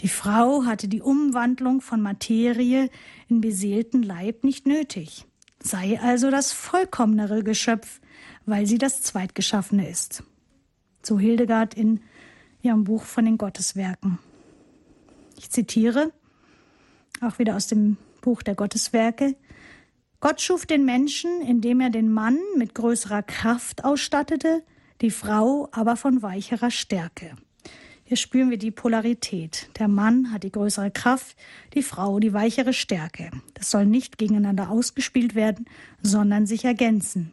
[0.00, 2.90] Die Frau hatte die Umwandlung von Materie
[3.28, 5.26] in beseelten Leib nicht nötig,
[5.60, 8.00] sei also das vollkommenere Geschöpf,
[8.48, 10.22] weil sie das Zweitgeschaffene ist.
[11.02, 12.00] So Hildegard in
[12.62, 14.18] ihrem Buch von den Gotteswerken.
[15.36, 16.12] Ich zitiere
[17.20, 19.36] auch wieder aus dem Buch der Gotteswerke.
[20.20, 24.64] Gott schuf den Menschen, indem er den Mann mit größerer Kraft ausstattete,
[25.00, 27.36] die Frau aber von weicherer Stärke.
[28.04, 29.68] Hier spüren wir die Polarität.
[29.78, 31.36] Der Mann hat die größere Kraft,
[31.74, 33.30] die Frau die weichere Stärke.
[33.54, 35.66] Das soll nicht gegeneinander ausgespielt werden,
[36.02, 37.32] sondern sich ergänzen.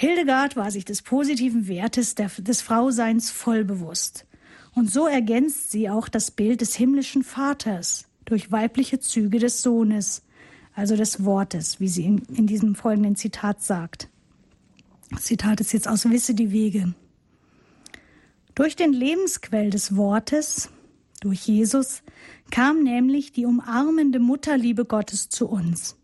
[0.00, 4.24] Hildegard war sich des positiven Wertes der, des Frauseins voll bewusst.
[4.74, 10.22] Und so ergänzt sie auch das Bild des himmlischen Vaters durch weibliche Züge des Sohnes,
[10.74, 14.08] also des Wortes, wie sie in, in diesem folgenden Zitat sagt.
[15.10, 16.94] Das Zitat ist jetzt aus Wisse die Wege.
[18.54, 20.70] Durch den Lebensquell des Wortes,
[21.20, 22.02] durch Jesus,
[22.50, 25.98] kam nämlich die umarmende Mutterliebe Gottes zu uns.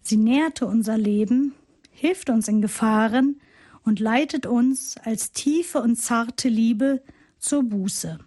[0.00, 1.54] Sie nährte unser Leben,
[1.96, 3.40] hilft uns in Gefahren
[3.82, 7.02] und leitet uns als tiefe und zarte Liebe
[7.38, 8.18] zur Buße.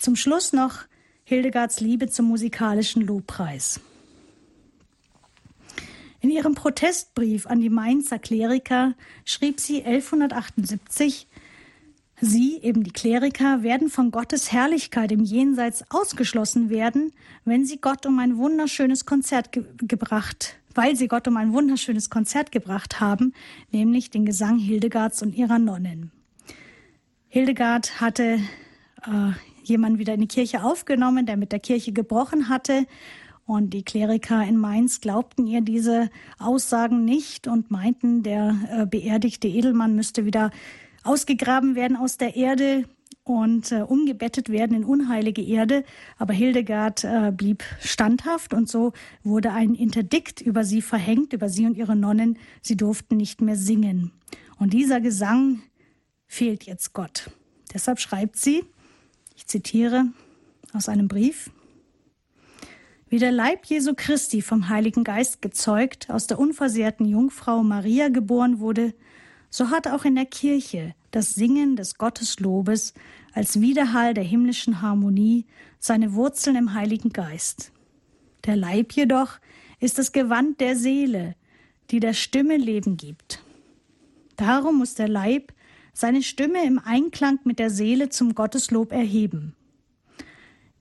[0.00, 0.84] Zum Schluss noch
[1.24, 3.80] Hildegards Liebe zum musikalischen Lobpreis.
[6.20, 8.94] In ihrem Protestbrief an die Mainzer Kleriker
[9.24, 11.26] schrieb sie 1178,
[12.24, 17.10] Sie, eben die Kleriker, werden von Gottes Herrlichkeit im Jenseits ausgeschlossen werden,
[17.44, 22.10] wenn sie Gott um ein wunderschönes Konzert ge gebracht, weil sie Gott um ein wunderschönes
[22.10, 23.34] Konzert gebracht haben,
[23.72, 26.12] nämlich den Gesang Hildegards und ihrer Nonnen.
[27.26, 28.38] Hildegard hatte
[29.04, 29.32] äh,
[29.64, 32.86] jemanden wieder in die Kirche aufgenommen, der mit der Kirche gebrochen hatte
[33.46, 36.08] und die Kleriker in Mainz glaubten ihr diese
[36.38, 40.52] Aussagen nicht und meinten, der äh, beerdigte Edelmann müsste wieder
[41.04, 42.84] ausgegraben werden aus der Erde
[43.24, 45.84] und äh, umgebettet werden in unheilige Erde.
[46.18, 51.66] Aber Hildegard äh, blieb standhaft und so wurde ein Interdikt über sie verhängt, über sie
[51.66, 52.38] und ihre Nonnen.
[52.60, 54.12] Sie durften nicht mehr singen.
[54.58, 55.62] Und dieser Gesang
[56.26, 57.30] fehlt jetzt Gott.
[57.72, 58.64] Deshalb schreibt sie,
[59.36, 60.06] ich zitiere
[60.72, 61.50] aus einem Brief,
[63.08, 68.58] wie der Leib Jesu Christi vom Heiligen Geist gezeugt, aus der unversehrten Jungfrau Maria geboren
[68.58, 68.94] wurde,
[69.52, 72.94] so hat auch in der Kirche das Singen des Gotteslobes
[73.34, 75.44] als Widerhall der himmlischen Harmonie
[75.78, 77.70] seine Wurzeln im Heiligen Geist.
[78.46, 79.38] Der Leib jedoch
[79.78, 81.36] ist das Gewand der Seele,
[81.90, 83.44] die der Stimme Leben gibt.
[84.36, 85.52] Darum muss der Leib
[85.92, 89.54] seine Stimme im Einklang mit der Seele zum Gotteslob erheben.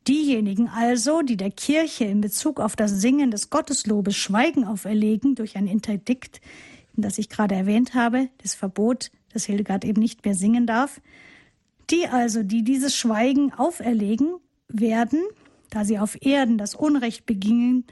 [0.08, 5.58] Diejenigen also, die der Kirche in Bezug auf das Singen des Gotteslobes Schweigen auferlegen durch
[5.58, 6.40] ein Interdikt,
[6.96, 11.02] das ich gerade erwähnt habe, das Verbot, dass Hildegard eben nicht mehr singen darf,
[11.90, 14.36] die also, die dieses Schweigen auferlegen,
[14.68, 15.22] werden,
[15.70, 17.86] da sie auf Erden das Unrecht begingen,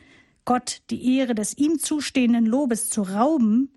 [0.45, 3.69] Gott die Ehre des ihm zustehenden Lobes zu rauben,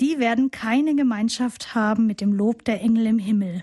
[0.00, 3.62] die werden keine Gemeinschaft haben mit dem Lob der Engel im Himmel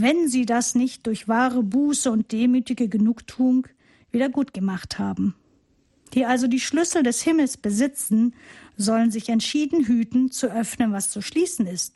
[0.00, 3.66] wenn sie das nicht durch wahre Buße und demütige Genugtuung
[4.10, 5.34] wieder gut gemacht haben.
[6.14, 8.34] Die also die Schlüssel des Himmels besitzen,
[8.76, 11.94] sollen sich entschieden hüten, zu öffnen, was zu schließen ist,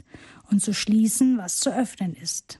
[0.51, 2.59] und zu schließen, was zu öffnen ist.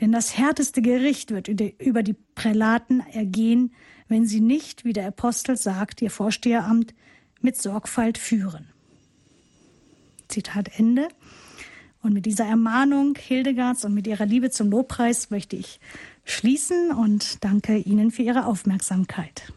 [0.00, 3.72] Denn das härteste Gericht wird über die Prälaten ergehen,
[4.08, 6.94] wenn sie nicht, wie der Apostel sagt, ihr Vorsteheramt
[7.40, 8.66] mit Sorgfalt führen.
[10.28, 11.08] Zitat Ende.
[12.02, 15.80] Und mit dieser Ermahnung Hildegards und mit ihrer Liebe zum Lobpreis möchte ich
[16.24, 19.52] schließen und danke Ihnen für Ihre Aufmerksamkeit.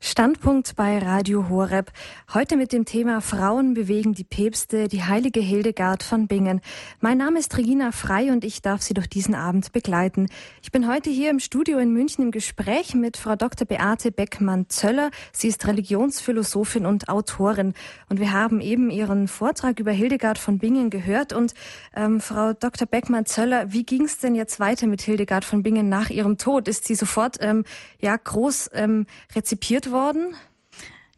[0.00, 1.90] Standpunkt bei Radio Horeb.
[2.32, 6.60] Heute mit dem Thema Frauen bewegen die Päpste, die heilige Hildegard von Bingen.
[7.00, 10.28] Mein Name ist Regina Frei und ich darf Sie durch diesen Abend begleiten.
[10.62, 13.66] Ich bin heute hier im Studio in München im Gespräch mit Frau Dr.
[13.66, 15.10] Beate Beckmann-Zöller.
[15.32, 17.74] Sie ist Religionsphilosophin und Autorin.
[18.08, 21.32] Und wir haben eben Ihren Vortrag über Hildegard von Bingen gehört.
[21.32, 21.54] Und
[21.96, 22.86] ähm, Frau Dr.
[22.86, 26.68] Beckmann-Zöller, wie ging es denn jetzt weiter mit Hildegard von Bingen nach ihrem Tod?
[26.68, 27.64] Ist sie sofort ähm,
[27.98, 30.34] ja groß ähm, rezipiert worden?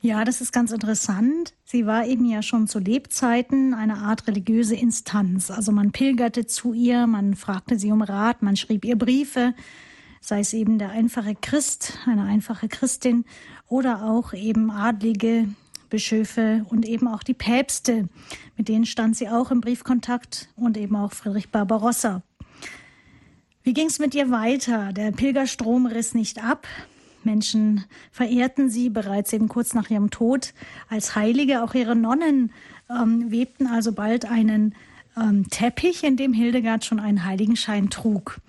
[0.03, 1.53] Ja, das ist ganz interessant.
[1.65, 5.51] Sie war eben ja schon zu Lebzeiten eine Art religiöse Instanz.
[5.51, 9.53] Also man pilgerte zu ihr, man fragte sie um Rat, man schrieb ihr Briefe,
[10.23, 13.27] sei es eben der einfache Christ, eine einfache Christin
[13.69, 15.49] oder auch eben adlige
[15.91, 18.09] Bischöfe und eben auch die Päpste.
[18.57, 22.23] Mit denen stand sie auch im Briefkontakt und eben auch Friedrich Barbarossa.
[23.63, 24.95] Wie ging es mit ihr weiter?
[24.95, 26.67] Der Pilgerstrom riss nicht ab.
[27.25, 30.55] Menschen verehrten sie bereits eben kurz nach ihrem Tod
[30.89, 31.63] als Heilige.
[31.63, 32.53] Auch ihre Nonnen
[32.91, 34.75] ähm, webten also bald einen
[35.17, 38.41] ähm, Teppich, in dem Hildegard schon einen Heiligenschein trug.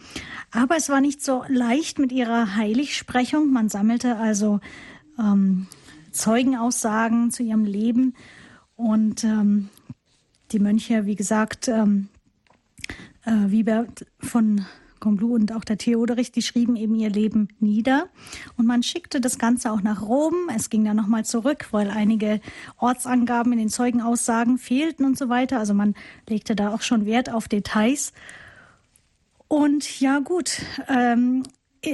[0.51, 3.51] Aber es war nicht so leicht mit ihrer Heiligsprechung.
[3.51, 4.59] Man sammelte also
[5.19, 5.67] ähm,
[6.11, 8.15] Zeugenaussagen zu ihrem Leben
[8.75, 9.69] und ähm,
[10.51, 12.09] die Mönche, wie gesagt, ähm,
[13.25, 14.65] äh, Wiebert von
[15.01, 18.07] Combloux und auch der Theoderich, die schrieben eben ihr Leben nieder.
[18.55, 20.33] Und man schickte das Ganze auch nach Rom.
[20.55, 22.39] Es ging dann nochmal zurück, weil einige
[22.77, 25.59] Ortsangaben in den Zeugenaussagen fehlten und so weiter.
[25.59, 25.95] Also man
[26.29, 28.13] legte da auch schon Wert auf Details.
[29.49, 31.43] Und ja gut, ähm,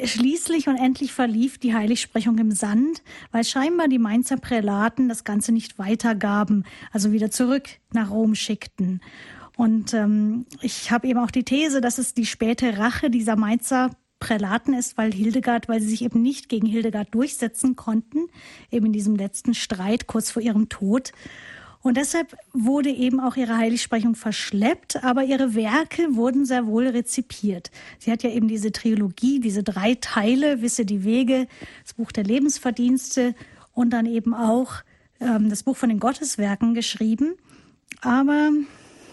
[0.03, 3.01] Schließlich und endlich verlief die Heiligsprechung im Sand,
[3.31, 8.99] weil scheinbar die Mainzer Prälaten das Ganze nicht weitergaben, also wieder zurück nach Rom schickten.
[9.57, 13.89] Und ähm, ich habe eben auch die These, dass es die späte Rache dieser Mainzer
[14.19, 18.27] Prälaten ist, weil Hildegard, weil sie sich eben nicht gegen Hildegard durchsetzen konnten,
[18.71, 21.11] eben in diesem letzten Streit kurz vor ihrem Tod.
[21.81, 27.71] Und deshalb wurde eben auch ihre Heiligsprechung verschleppt, aber ihre Werke wurden sehr wohl rezipiert.
[27.99, 31.47] Sie hat ja eben diese Trilogie, diese drei Teile, Wisse die Wege,
[31.83, 33.35] das Buch der Lebensverdienste
[33.73, 34.83] und dann eben auch
[35.19, 37.35] ähm, das Buch von den Gotteswerken geschrieben.
[38.01, 38.51] Aber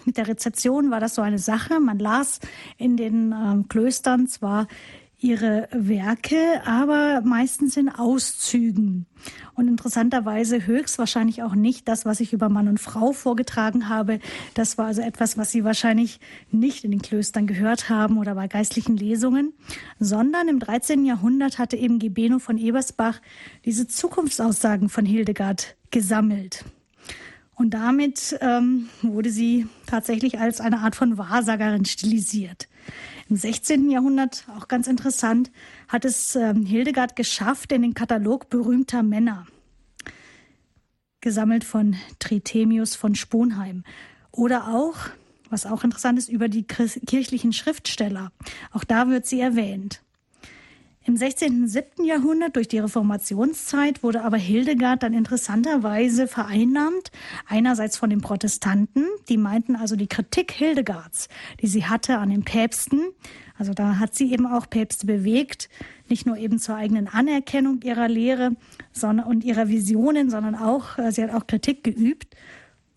[0.15, 1.79] mit der Rezeption war das so eine Sache.
[1.79, 2.39] Man las
[2.77, 4.67] in den ähm, Klöstern zwar
[5.19, 9.05] ihre Werke, aber meistens in Auszügen.
[9.55, 14.19] Und interessanterweise höchstwahrscheinlich auch nicht das, was ich über Mann und Frau vorgetragen habe.
[14.53, 16.19] Das war also etwas, was sie wahrscheinlich
[16.51, 19.53] nicht in den Klöstern gehört haben oder bei geistlichen Lesungen,
[19.99, 21.05] sondern im 13.
[21.05, 23.21] Jahrhundert hatte eben Gebeno von Ebersbach
[23.63, 26.65] diese Zukunftsaussagen von Hildegard gesammelt.
[27.55, 32.67] Und damit ähm, wurde sie tatsächlich als eine Art von Wahrsagerin stilisiert.
[33.29, 33.89] Im 16.
[33.89, 35.51] Jahrhundert, auch ganz interessant,
[35.87, 39.47] hat es ähm, Hildegard geschafft in den Katalog berühmter Männer,
[41.21, 43.83] gesammelt von Tritemius von Sponheim.
[44.31, 44.97] Oder auch,
[45.49, 48.31] was auch interessant ist, über die kirchlichen Schriftsteller.
[48.71, 50.01] Auch da wird sie erwähnt.
[51.07, 51.61] Im 16.
[51.61, 52.03] und 7.
[52.03, 57.11] Jahrhundert durch die Reformationszeit wurde aber Hildegard dann interessanterweise vereinnahmt.
[57.45, 61.29] Einerseits von den Protestanten, die meinten also die Kritik Hildegards,
[61.61, 63.11] die sie hatte an den Päpsten.
[63.55, 65.69] Also da hat sie eben auch Päpste bewegt,
[66.09, 68.55] nicht nur eben zur eigenen Anerkennung ihrer Lehre
[68.91, 72.35] sondern, und ihrer Visionen, sondern auch, äh, sie hat auch Kritik geübt.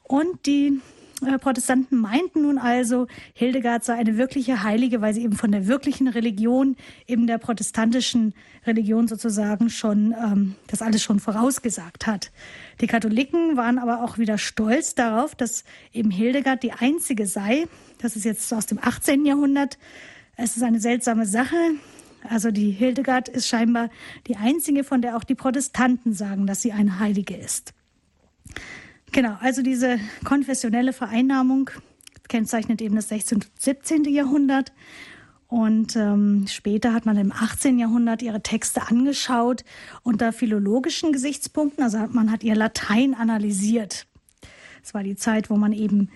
[0.05, 0.81] Und die
[1.21, 6.09] Protestanten meinten nun also, Hildegard sei eine wirkliche Heilige, weil sie eben von der wirklichen
[6.09, 8.35] Religion, eben der protestantischen
[8.67, 12.31] Religion sozusagen schon ähm, das alles schon vorausgesagt hat.
[12.81, 17.67] Die Katholiken waren aber auch wieder stolz darauf, dass eben Hildegard die einzige sei.
[17.99, 19.27] Das ist jetzt aus dem 18.
[19.27, 19.79] Jahrhundert.
[20.37, 21.57] Es ist eine seltsame Sache.
[22.29, 23.91] Also die Hildegard ist scheinbar
[24.27, 27.75] die einzige, von der auch die Protestanten sagen, dass sie eine Heilige ist.
[29.13, 31.71] Genau, also diese konfessionelle Vereinnahmung
[32.29, 33.39] kennzeichnet eben das 16.
[33.39, 34.05] und 17.
[34.05, 34.73] Jahrhundert.
[35.49, 37.79] Und ähm, später hat man im 18.
[37.79, 39.65] Jahrhundert ihre Texte angeschaut
[40.03, 41.83] unter philologischen Gesichtspunkten.
[41.83, 44.07] Also man hat ihr Latein analysiert.
[44.83, 46.11] Es war die Zeit, wo man eben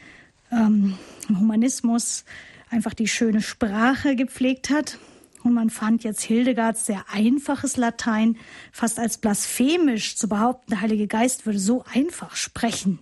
[0.51, 0.99] ähm,
[1.31, 2.27] im Humanismus
[2.69, 4.99] einfach die schöne Sprache gepflegt hat.
[5.45, 8.37] Und man fand jetzt Hildegards sehr einfaches Latein
[8.71, 13.01] fast als blasphemisch zu behaupten, der Heilige Geist würde so einfach sprechen.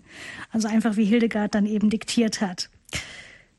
[0.50, 2.70] Also einfach wie Hildegard dann eben diktiert hat.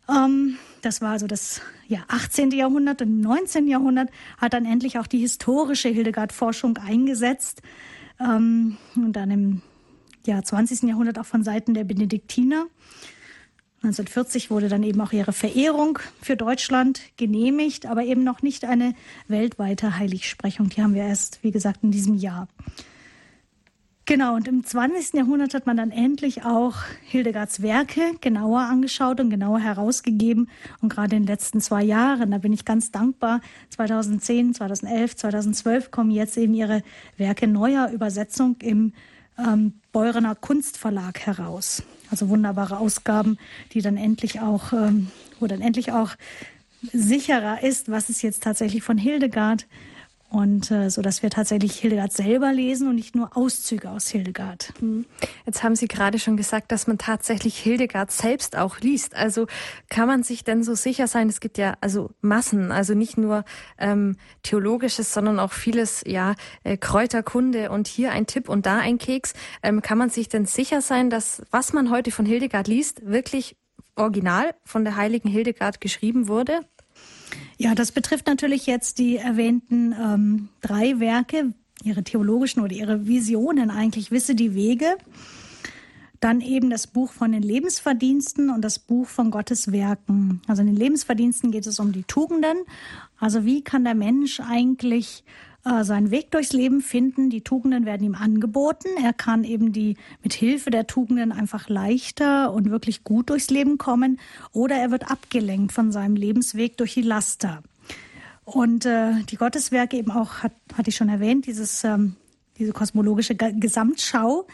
[0.09, 2.51] Ähm, das war also das ja, 18.
[2.51, 3.67] Jahrhundert und im 19.
[3.67, 7.61] Jahrhundert hat dann endlich auch die historische Hildegard-Forschung eingesetzt.
[8.19, 9.61] Ähm, und dann im
[10.25, 10.83] ja, 20.
[10.83, 12.65] Jahrhundert auch von Seiten der Benediktiner.
[13.83, 18.93] 1940 wurde dann eben auch ihre Verehrung für Deutschland genehmigt, aber eben noch nicht eine
[19.27, 20.69] weltweite Heiligsprechung.
[20.69, 22.47] Die haben wir erst, wie gesagt, in diesem Jahr.
[24.05, 25.13] Genau, und im 20.
[25.13, 30.49] Jahrhundert hat man dann endlich auch Hildegards Werke genauer angeschaut und genauer herausgegeben.
[30.81, 35.91] Und gerade in den letzten zwei Jahren, da bin ich ganz dankbar, 2010, 2011, 2012
[35.91, 36.83] kommen jetzt eben ihre
[37.17, 38.93] Werke neuer Übersetzung im
[39.39, 41.83] ähm, Beurener Kunstverlag heraus.
[42.11, 43.37] Also wunderbare Ausgaben,
[43.73, 45.07] die dann endlich auch, ähm,
[45.39, 46.11] wo dann endlich auch
[46.93, 49.65] sicherer ist, was ist jetzt tatsächlich von Hildegard
[50.31, 54.73] und äh, so dass wir tatsächlich Hildegard selber lesen und nicht nur Auszüge aus Hildegard.
[54.79, 55.05] Mhm.
[55.45, 59.13] Jetzt haben Sie gerade schon gesagt, dass man tatsächlich Hildegard selbst auch liest.
[59.13, 59.47] Also
[59.89, 61.27] kann man sich denn so sicher sein?
[61.27, 63.43] Es gibt ja also Massen, also nicht nur
[63.77, 68.97] ähm, theologisches, sondern auch vieles ja äh, Kräuterkunde und hier ein Tipp und da ein
[68.97, 69.33] Keks.
[69.63, 73.57] Ähm, kann man sich denn sicher sein, dass was man heute von Hildegard liest wirklich
[73.97, 76.61] original von der heiligen Hildegard geschrieben wurde?
[77.61, 81.53] Ja, das betrifft natürlich jetzt die erwähnten ähm, drei Werke,
[81.83, 84.97] ihre theologischen oder ihre Visionen eigentlich, Wisse die Wege.
[86.19, 90.41] Dann eben das Buch von den Lebensverdiensten und das Buch von Gottes Werken.
[90.47, 92.57] Also in den Lebensverdiensten geht es um die Tugenden.
[93.19, 95.23] Also wie kann der Mensch eigentlich
[95.63, 97.29] äh, seinen Weg durchs Leben finden.
[97.29, 98.87] Die Tugenden werden ihm angeboten.
[99.03, 103.77] Er kann eben die mit Hilfe der Tugenden einfach leichter und wirklich gut durchs Leben
[103.77, 104.19] kommen.
[104.51, 107.61] Oder er wird abgelenkt von seinem Lebensweg durch die Laster.
[108.43, 112.15] Und äh, die Gotteswerke eben auch, hat, hatte ich schon erwähnt, dieses, ähm,
[112.57, 114.47] diese kosmologische Gesamtschau.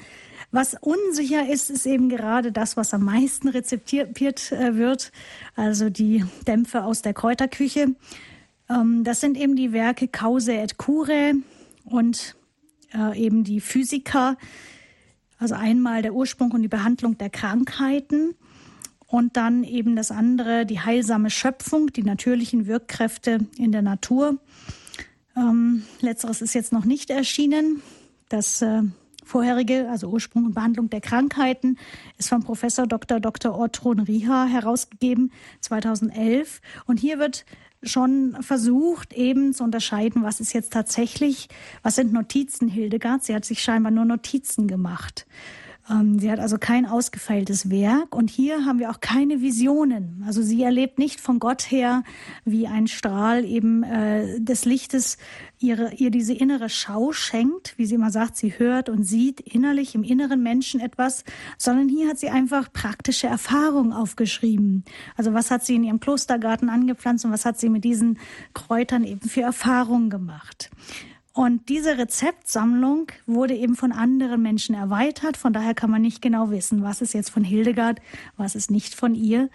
[0.51, 5.11] Was unsicher ist, ist eben gerade das, was am meisten rezeptiert äh, wird,
[5.55, 7.95] also die Dämpfe aus der Kräuterküche.
[8.69, 11.35] Ähm, das sind eben die Werke Cause et Cure
[11.85, 12.35] und
[12.93, 14.37] äh, eben die Physiker,
[15.37, 18.33] also einmal der Ursprung und die Behandlung der Krankheiten
[19.07, 24.37] und dann eben das andere, die heilsame Schöpfung, die natürlichen Wirkkräfte in der Natur.
[25.35, 27.81] Ähm, letzteres ist jetzt noch nicht erschienen.
[28.27, 28.81] Das äh,
[29.23, 31.77] vorherige, also Ursprung und Behandlung der Krankheiten,
[32.17, 33.19] ist von Professor Dr.
[33.19, 33.55] Dr.
[33.55, 36.61] Ortron Riha herausgegeben 2011.
[36.85, 37.45] Und hier wird
[37.83, 41.47] schon versucht, eben zu unterscheiden, was ist jetzt tatsächlich,
[41.83, 43.23] was sind Notizen Hildegard.
[43.23, 45.25] Sie hat sich scheinbar nur Notizen gemacht.
[45.89, 50.23] Ähm, sie hat also kein ausgefeiltes Werk und hier haben wir auch keine Visionen.
[50.25, 52.03] Also sie erlebt nicht von Gott her,
[52.45, 55.17] wie ein Strahl eben äh, des Lichtes
[55.59, 59.95] ihre, ihr diese innere Schau schenkt, wie sie immer sagt, sie hört und sieht innerlich
[59.95, 61.23] im inneren Menschen etwas,
[61.57, 64.83] sondern hier hat sie einfach praktische Erfahrungen aufgeschrieben.
[65.15, 68.19] Also was hat sie in ihrem Klostergarten angepflanzt und was hat sie mit diesen
[68.53, 70.69] Kräutern eben für Erfahrungen gemacht.
[71.37, 75.37] Und diese Rezeptsammlung wurde eben von anderen Menschen erweitert.
[75.37, 77.99] Von daher kann man nicht genau wissen, was ist jetzt von Hildegard,
[78.37, 79.51] was ist nicht von ihr.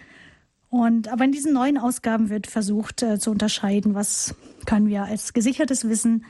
[0.69, 4.33] Und, aber in diesen neuen Ausgaben wird versucht äh, zu unterscheiden, was
[4.65, 6.23] können wir als gesichertes Wissen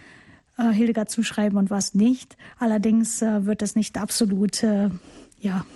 [0.58, 2.36] äh, Hildegard zuschreiben und was nicht.
[2.58, 4.90] Allerdings äh, wird es nicht absolut, äh,
[5.40, 5.68] ja,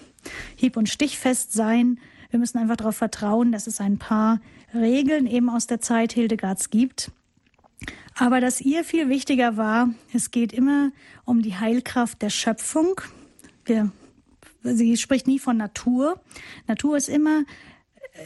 [0.55, 1.99] hieb- und stichfest sein.
[2.31, 4.41] Wir müssen einfach darauf vertrauen, dass es ein paar
[4.73, 7.11] Regeln eben aus der Zeit Hildegards gibt
[8.15, 10.91] aber dass ihr viel wichtiger war, es geht immer
[11.25, 12.99] um die Heilkraft der Schöpfung.
[13.65, 13.91] Wir,
[14.63, 16.19] sie spricht nie von Natur.
[16.67, 17.43] Natur ist immer,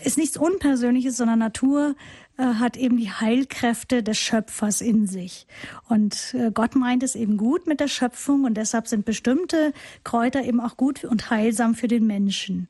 [0.04, 1.96] ist nichts Unpersönliches, sondern Natur
[2.38, 5.46] äh, hat eben die Heilkräfte des Schöpfers in sich.
[5.90, 9.74] Und äh, Gott meint es eben gut mit der Schöpfung und deshalb sind bestimmte
[10.06, 12.70] Kräuter eben auch gut und heilsam für den Menschen.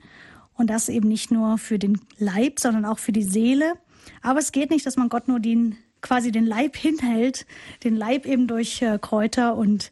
[0.56, 3.74] Und das eben nicht nur für den Leib, sondern auch für die Seele.
[4.24, 7.45] Aber es geht nicht, dass man Gott nur den quasi den Leib hinhält,
[7.84, 9.91] den Leib eben durch äh, Kräuter und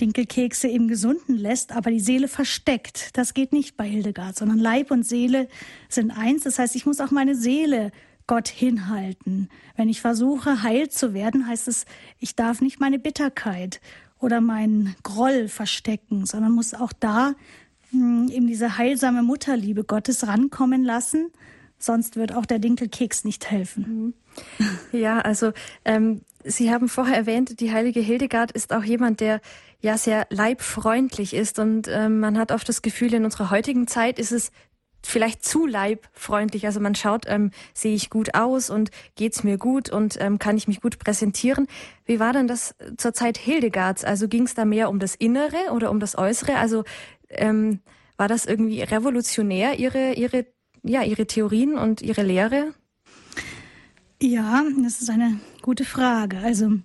[0.00, 3.16] Dinkelkekse eben gesunden lässt, aber die Seele versteckt.
[3.16, 5.48] Das geht nicht bei Hildegard, sondern Leib und Seele
[5.88, 6.44] sind eins.
[6.44, 7.92] Das heißt, ich muss auch meine Seele
[8.26, 9.48] Gott hinhalten.
[9.76, 11.86] Wenn ich versuche, heil zu werden, heißt es,
[12.18, 13.80] ich darf nicht meine Bitterkeit
[14.18, 17.34] oder meinen Groll verstecken, sondern muss auch da
[17.92, 21.30] mh, hm, eben diese heilsame Mutterliebe Gottes rankommen lassen.
[21.78, 24.14] Sonst wird auch der Dinkelkeks nicht helfen.
[24.58, 24.66] Mhm.
[24.92, 25.52] Ja, also
[25.84, 29.40] ähm, Sie haben vorher erwähnt, die heilige Hildegard ist auch jemand, der
[29.80, 34.18] ja sehr leibfreundlich ist und ähm, man hat oft das Gefühl, in unserer heutigen Zeit
[34.18, 34.52] ist es
[35.02, 36.66] vielleicht zu leibfreundlich.
[36.66, 40.56] Also man schaut, ähm, sehe ich gut aus und geht's mir gut und ähm, kann
[40.56, 41.66] ich mich gut präsentieren.
[42.04, 44.04] Wie war denn das zur Zeit Hildegards?
[44.04, 46.56] Also ging es da mehr um das Innere oder um das Äußere?
[46.56, 46.84] Also
[47.28, 47.80] ähm,
[48.16, 50.46] war das irgendwie revolutionär, ihre, ihre
[50.86, 52.74] ja, Ihre Theorien und Ihre Lehre?
[54.20, 56.38] Ja, das ist eine gute Frage.
[56.38, 56.78] Also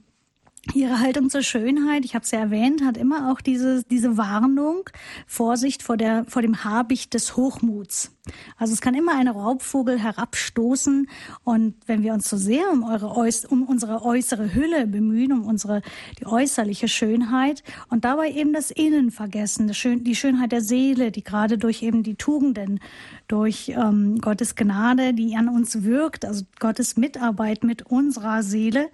[0.75, 4.87] Ihre Haltung zur Schönheit, ich habe es ja erwähnt, hat immer auch diese, diese Warnung,
[5.25, 8.15] Vorsicht vor, der, vor dem Habicht des Hochmuts.
[8.57, 11.09] Also es kann immer eine Raubvogel herabstoßen
[11.43, 13.07] und wenn wir uns so sehr um, eure,
[13.49, 15.81] um unsere äußere Hülle bemühen, um unsere
[16.19, 19.71] die äußerliche Schönheit und dabei eben das Innen vergessen,
[20.03, 22.79] die Schönheit der Seele, die gerade durch eben die Tugenden,
[23.27, 28.91] durch ähm, Gottes Gnade, die an uns wirkt, also Gottes Mitarbeit mit unserer Seele,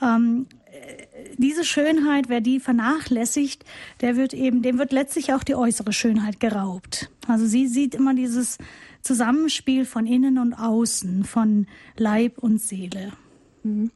[0.00, 0.46] ähm,
[1.36, 3.64] diese Schönheit, wer die vernachlässigt,
[4.00, 7.10] der wird eben, dem wird letztlich auch die äußere Schönheit geraubt.
[7.28, 8.58] Also sie sieht immer dieses
[9.02, 11.66] Zusammenspiel von innen und außen, von
[11.96, 13.12] Leib und Seele.
[13.62, 13.90] Mhm.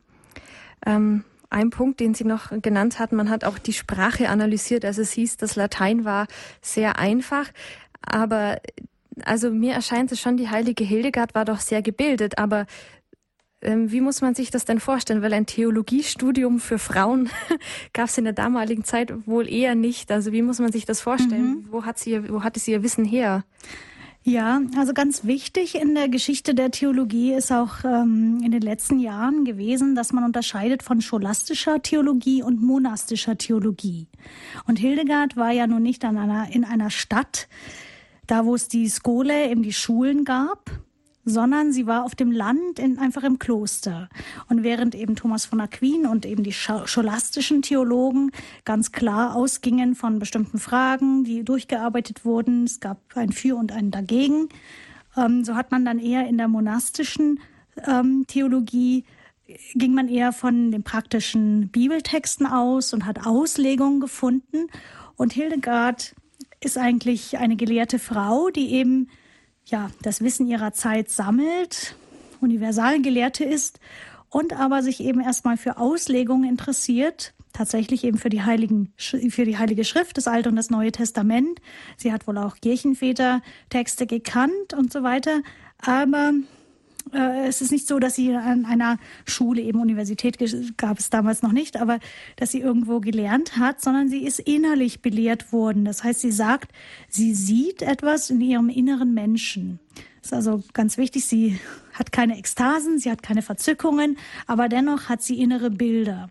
[0.85, 4.85] Ähm, ein Punkt, den Sie noch genannt hatten, man hat auch die Sprache analysiert.
[4.85, 6.27] Also es hieß, das Latein war
[6.61, 7.51] sehr einfach,
[8.03, 8.59] aber
[9.25, 12.67] also mir erscheint es schon, die heilige Hildegard war doch sehr gebildet, aber
[13.63, 15.23] wie muss man sich das denn vorstellen?
[15.23, 17.31] Weil ein Theologiestudium für Frauen
[17.93, 20.13] gab es in der damaligen Zeit wohl eher nicht.
[20.13, 21.49] Also wie muss man sich das vorstellen?
[21.49, 21.67] Mhm.
[21.71, 23.45] Wo hat sie, wo hatte sie ihr Wissen her?
[24.29, 28.99] Ja, also ganz wichtig in der Geschichte der Theologie ist auch ähm, in den letzten
[28.99, 34.09] Jahren gewesen, dass man unterscheidet von scholastischer Theologie und monastischer Theologie.
[34.67, 37.47] Und Hildegard war ja nun nicht an einer, in einer Stadt,
[38.27, 40.73] da wo es die Skole, eben die Schulen gab,
[41.27, 44.09] sondern sie war auf dem Land in, einfach im Kloster.
[44.49, 48.31] Und während eben Thomas von Aquin und eben die scholastischen Theologen
[48.65, 53.91] ganz klar ausgingen von bestimmten Fragen, die durchgearbeitet wurden, es gab ein Für und ein
[53.91, 54.49] Dagegen,
[55.17, 57.41] ähm, so hat man dann eher in der monastischen
[57.87, 59.05] ähm, Theologie
[59.75, 64.69] ging man eher von den praktischen Bibeltexten aus und hat Auslegungen gefunden.
[65.17, 66.15] Und Hildegard
[66.61, 69.09] ist eigentlich eine gelehrte Frau, die eben
[69.67, 71.97] ja, das Wissen ihrer Zeit sammelt,
[72.41, 73.81] Universalgelehrte ist
[74.31, 79.59] und aber sich eben erstmal für Auslegungen interessiert, tatsächlich eben für die heiligen für die
[79.59, 81.61] heilige Schrift das Alte und das Neue Testament.
[81.97, 85.43] Sie hat wohl auch Kirchenväter Texte gekannt und so weiter,
[85.79, 86.33] aber
[87.13, 90.39] äh, es ist nicht so, dass sie an einer Schule, eben Universität
[90.77, 91.99] gab es damals noch nicht, aber
[92.37, 95.85] dass sie irgendwo gelernt hat, sondern sie ist innerlich belehrt worden.
[95.85, 96.73] Das heißt, sie sagt,
[97.09, 99.79] sie sieht etwas in ihrem inneren Menschen.
[100.21, 101.25] Das ist also ganz wichtig.
[101.25, 101.61] Sie
[101.93, 106.31] hat keine Ekstasen, sie hat keine Verzückungen, aber dennoch hat sie innere Bilder.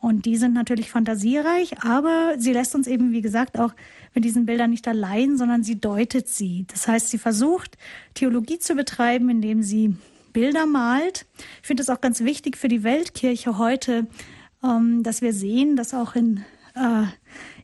[0.00, 3.74] Und die sind natürlich fantasiereich, aber sie lässt uns eben, wie gesagt, auch
[4.14, 6.64] mit diesen Bildern nicht allein, sondern sie deutet sie.
[6.68, 7.76] Das heißt, sie versucht,
[8.14, 9.94] Theologie zu betreiben, indem sie
[10.32, 11.26] Bilder malt.
[11.60, 14.06] Ich finde es auch ganz wichtig für die Weltkirche heute,
[14.64, 16.44] ähm, dass wir sehen, dass auch in
[16.74, 17.04] äh,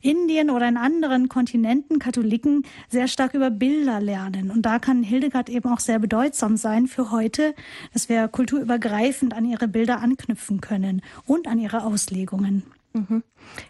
[0.06, 4.50] Indien oder in anderen Kontinenten Katholiken sehr stark über Bilder lernen.
[4.50, 7.54] Und da kann Hildegard eben auch sehr bedeutsam sein für heute,
[7.92, 12.62] dass wir kulturübergreifend an ihre Bilder anknüpfen können und an ihre Auslegungen.
[12.96, 13.22] Mhm.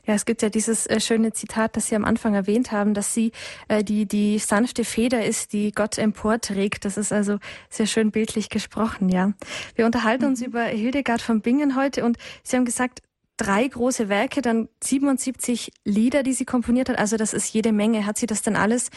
[0.07, 3.12] Ja, es gibt ja dieses äh, schöne Zitat, das Sie am Anfang erwähnt haben, dass
[3.12, 3.32] sie
[3.68, 6.84] äh, die, die sanfte Feder ist, die Gott emporträgt.
[6.84, 9.32] Das ist also sehr schön bildlich gesprochen, ja.
[9.74, 10.30] Wir unterhalten mhm.
[10.30, 13.03] uns über Hildegard von Bingen heute und Sie haben gesagt,
[13.37, 16.99] drei große Werke, dann 77 Lieder, die sie komponiert hat.
[16.99, 18.07] Also das ist jede Menge.
[18.07, 18.91] Hat sie das denn alles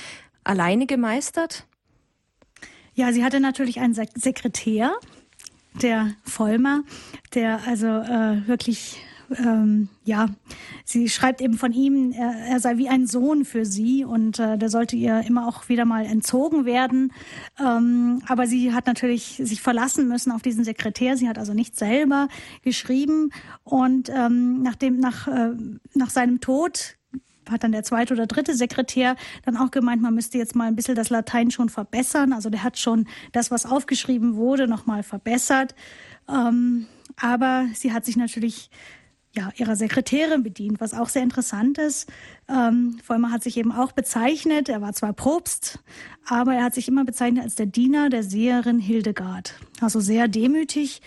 [0.43, 1.65] alleine gemeistert?
[2.93, 4.93] Ja, sie hatte natürlich einen Sekretär,
[5.81, 6.83] der Vollmer,
[7.33, 8.97] der also äh, wirklich
[9.37, 10.27] ähm, ja,
[10.85, 14.57] sie schreibt eben von ihm, er, er, sei wie ein Sohn für sie und äh,
[14.57, 17.13] der sollte ihr immer auch wieder mal entzogen werden.
[17.59, 21.17] Ähm, aber sie hat natürlich sich verlassen müssen auf diesen Sekretär.
[21.17, 22.27] Sie hat also nicht selber
[22.63, 23.31] geschrieben
[23.63, 25.51] und ähm, nach dem, nach, äh,
[25.93, 26.95] nach seinem Tod
[27.49, 30.75] hat dann der zweite oder dritte Sekretär dann auch gemeint, man müsste jetzt mal ein
[30.75, 32.31] bisschen das Latein schon verbessern.
[32.31, 35.73] Also der hat schon das, was aufgeschrieben wurde, nochmal verbessert.
[36.27, 36.85] Ähm,
[37.17, 38.69] aber sie hat sich natürlich
[39.39, 42.11] ja, ihrer Sekretärin bedient, was auch sehr interessant ist.
[42.49, 45.79] Ähm, Vollmer hat sich eben auch bezeichnet, er war zwar Propst,
[46.27, 49.55] aber er hat sich immer bezeichnet als der Diener der Seherin Hildegard.
[49.79, 51.01] Also sehr demütig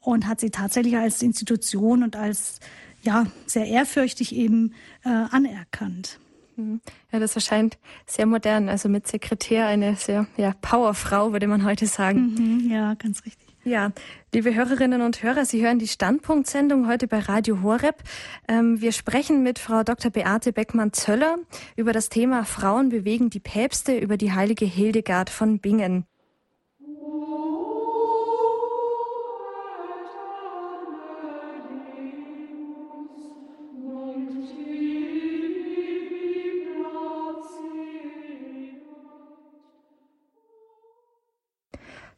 [0.00, 2.60] und hat sie tatsächlich als Institution und als
[3.02, 4.74] ja, sehr ehrfürchtig eben
[5.04, 6.18] äh, anerkannt.
[6.56, 6.82] Mhm.
[7.10, 11.86] Ja, das erscheint sehr modern, also mit Sekretär eine sehr ja, Powerfrau, würde man heute
[11.86, 12.34] sagen.
[12.34, 13.47] Mhm, ja, ganz richtig.
[13.68, 13.92] Ja,
[14.32, 17.96] liebe Hörerinnen und Hörer, Sie hören die Standpunktsendung heute bei Radio Horeb.
[18.48, 20.10] Ähm, wir sprechen mit Frau Dr.
[20.10, 21.36] Beate Beckmann-Zöller
[21.76, 26.06] über das Thema Frauen bewegen die Päpste über die heilige Hildegard von Bingen.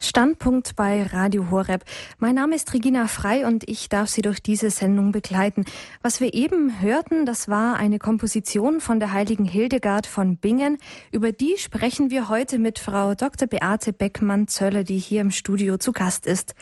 [0.03, 1.85] Standpunkt bei Radio Horeb.
[2.19, 5.67] Mein Name ist Regina Frei und ich darf Sie durch diese Sendung begleiten.
[6.03, 10.79] Was wir eben hörten, das war eine Komposition von der heiligen Hildegard von Bingen.
[11.13, 13.47] Über die sprechen wir heute mit Frau Dr.
[13.47, 16.55] Beate Beckmann-Zöller, die hier im Studio zu Gast ist.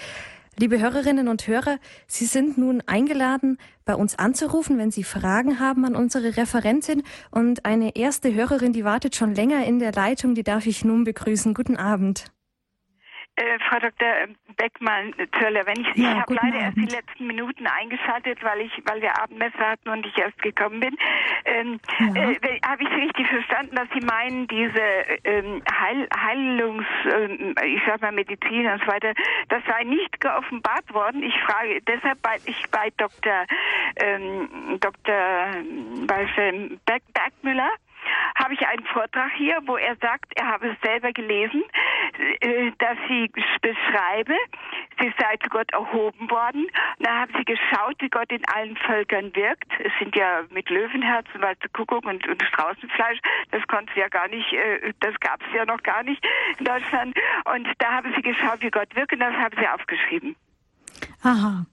[0.59, 1.79] Liebe Hörerinnen und Hörer,
[2.09, 7.05] Sie sind nun eingeladen, bei uns anzurufen, wenn Sie Fragen haben an unsere Referentin.
[7.31, 11.05] Und eine erste Hörerin, die wartet schon länger in der Leitung, die darf ich nun
[11.05, 11.55] begrüßen.
[11.55, 12.25] Guten Abend.
[13.39, 14.09] Äh, Frau Dr.
[14.57, 16.63] Beckmann-Zöller, wenn ich, ja, ich habe leider Abend.
[16.63, 20.81] erst die letzten Minuten eingeschaltet, weil ich, weil wir Abendmesse hatten und ich erst gekommen
[20.81, 20.97] bin.
[21.45, 22.31] Ähm, ja.
[22.33, 24.83] äh, habe ich richtig verstanden, dass Sie meinen, diese
[25.23, 29.15] ähm, Heil, Heilungs, äh, ich sag mal Medizin und so weiter,
[29.51, 31.23] das sei nicht geoffenbart worden.
[31.23, 33.47] Ich frage deshalb, weil ich bei Dr.
[34.03, 35.47] Ähm, Dr.
[36.07, 37.71] Beck, Bergmüller
[38.37, 41.63] habe ich einen Vortrag hier, wo er sagt, er habe es selber gelesen,
[42.41, 43.31] äh, dass sie
[43.61, 44.35] beschreibe,
[45.01, 46.65] sie sei zu Gott erhoben worden.
[46.65, 49.71] Und da haben sie geschaut, wie Gott in allen Völkern wirkt.
[49.79, 53.19] Es sind ja mit Löwenherzen, weil zu Kuckuck und, und Straußenfleisch,
[53.51, 56.25] das konnte sie ja gar nicht, äh, das gab es ja noch gar nicht
[56.59, 57.17] in Deutschland.
[57.45, 60.37] Und da haben sie geschaut, wie Gott wirkt und das haben sie aufgeschrieben.
[61.23, 61.67] Aha.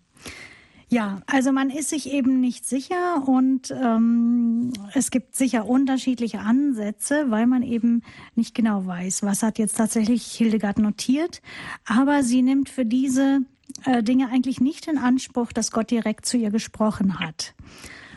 [0.95, 7.25] Ja, also man ist sich eben nicht sicher und ähm, es gibt sicher unterschiedliche Ansätze,
[7.27, 8.01] weil man eben
[8.35, 11.41] nicht genau weiß, was hat jetzt tatsächlich Hildegard notiert.
[11.85, 13.41] Aber sie nimmt für diese
[13.83, 17.55] äh, Dinge eigentlich nicht in Anspruch, dass Gott direkt zu ihr gesprochen hat.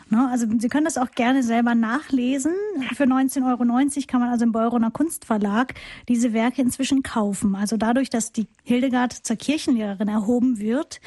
[0.09, 0.27] Ne?
[0.31, 2.53] Also Sie können das auch gerne selber nachlesen.
[2.95, 5.75] Für 19,90 Euro kann man also im Beuroner Kunstverlag
[6.07, 7.55] diese Werke inzwischen kaufen.
[7.55, 10.99] Also dadurch, dass die Hildegard zur Kirchenlehrerin erhoben wird,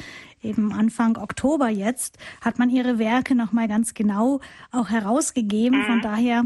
[0.43, 4.39] eben Anfang Oktober jetzt, hat man ihre Werke nochmal ganz genau
[4.71, 5.83] auch herausgegeben.
[5.85, 6.01] Von mhm.
[6.01, 6.43] daher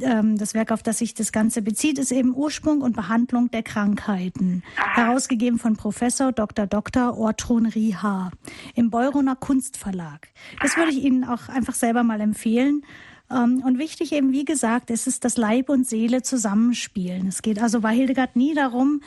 [0.00, 3.62] ähm, das Werk, auf das sich das Ganze bezieht, ist eben Ursprung und Behandlung der
[3.62, 4.62] Krankheiten.
[4.94, 6.66] Herausgegeben von Professor Dr.
[6.66, 7.16] Dr.
[7.16, 8.30] Ortrun Riha
[8.74, 10.28] im Beuroner Kunstverlag.
[10.60, 12.82] Das würde ich Ihnen auch einfach selber mal empfehlen.
[13.30, 17.26] Ähm, und wichtig eben, wie gesagt, es ist das Leib und Seele zusammenspielen.
[17.26, 19.00] Es geht also bei Hildegard nie darum,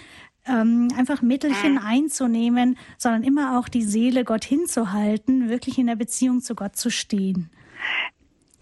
[0.47, 1.85] ähm, einfach Mittelchen mhm.
[1.85, 6.89] einzunehmen, sondern immer auch die Seele Gott hinzuhalten, wirklich in der Beziehung zu Gott zu
[6.89, 7.49] stehen.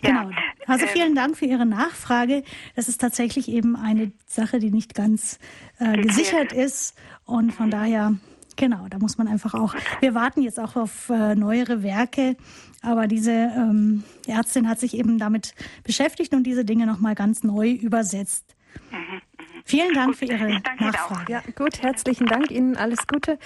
[0.01, 0.30] Genau.
[0.67, 2.43] Also ähm, vielen Dank für Ihre Nachfrage.
[2.75, 5.39] Das ist tatsächlich eben eine Sache, die nicht ganz
[5.80, 6.95] äh, gesichert ist.
[7.25, 8.15] Und von daher,
[8.55, 12.38] genau, da muss man einfach auch, wir warten jetzt auch auf äh, neuere Werke.
[12.82, 17.71] Aber diese ähm, Ärztin hat sich eben damit beschäftigt und diese Dinge nochmal ganz neu
[17.71, 18.55] übersetzt.
[18.91, 19.21] Mhm.
[19.68, 21.32] Vielen Dank gut, für Ihre Nachfrage.
[21.32, 22.78] Ja, gut, herzlichen Dank Ihnen.
[22.78, 23.38] Alles Gute.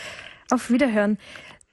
[0.52, 1.18] Auf Wiederhören.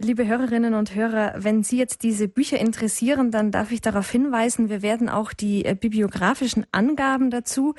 [0.00, 4.68] Liebe Hörerinnen und Hörer, wenn Sie jetzt diese Bücher interessieren, dann darf ich darauf hinweisen,
[4.68, 7.74] wir werden auch die äh, bibliografischen Angaben dazu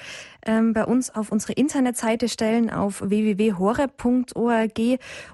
[0.45, 4.79] ähm, bei uns auf unsere Internetseite stellen auf www.hore.org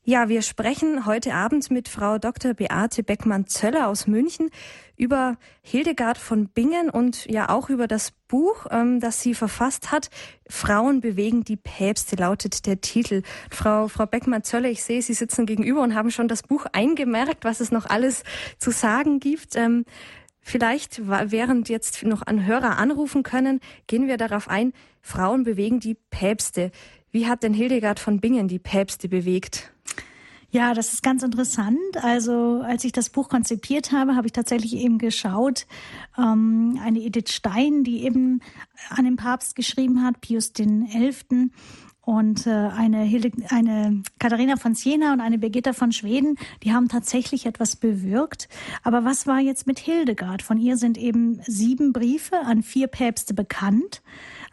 [0.08, 2.54] Ja, wir sprechen heute Abend mit Frau Dr.
[2.54, 4.52] Beate Beckmann-Zöller aus München
[4.98, 10.12] über Hildegard von Bingen und ja auch über das Buch, ähm, das sie verfasst hat.
[10.48, 13.24] Frauen bewegen die Päpste lautet der Titel.
[13.50, 17.60] Frau, Frau Beckmann-Zöller, ich sehe, Sie sitzen gegenüber und haben schon das Buch eingemerkt, was
[17.60, 18.22] es noch alles
[18.60, 19.56] zu sagen gibt.
[19.56, 19.86] Ähm,
[20.48, 25.98] Vielleicht, während jetzt noch an Hörer anrufen können, gehen wir darauf ein, Frauen bewegen die
[26.12, 26.70] Päpste.
[27.10, 29.75] Wie hat denn Hildegard von Bingen die Päpste bewegt?
[30.56, 31.78] Ja, das ist ganz interessant.
[32.02, 35.68] Also als ich das Buch konzipiert habe, habe ich tatsächlich eben geschaut,
[36.18, 38.40] ähm, eine Edith Stein, die eben
[38.90, 41.52] an den Papst geschrieben hat, Pius Elften
[42.00, 46.88] und äh, eine, Hilde, eine Katharina von Siena und eine Birgitta von Schweden, die haben
[46.88, 48.48] tatsächlich etwas bewirkt.
[48.82, 50.42] Aber was war jetzt mit Hildegard?
[50.42, 54.02] Von ihr sind eben sieben Briefe an vier Päpste bekannt.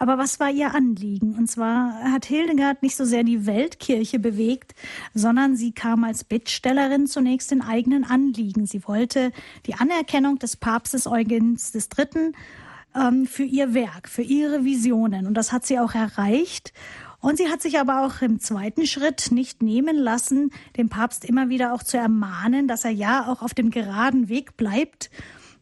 [0.03, 1.37] Aber was war ihr Anliegen?
[1.37, 4.75] Und zwar hat Hildegard nicht so sehr die Weltkirche bewegt,
[5.15, 8.67] sondern sie kam als Bittstellerin zunächst in eigenen Anliegen.
[8.67, 9.31] Sie wollte
[9.65, 12.33] die Anerkennung des Papstes Eugens III.
[12.97, 15.29] Ähm, für ihr Werk, für ihre Visionen.
[15.29, 16.73] Und das hat sie auch erreicht.
[17.21, 21.49] Und sie hat sich aber auch im zweiten Schritt nicht nehmen lassen, den Papst immer
[21.49, 25.11] wieder auch zu ermahnen, dass er ja auch auf dem geraden Weg bleibt.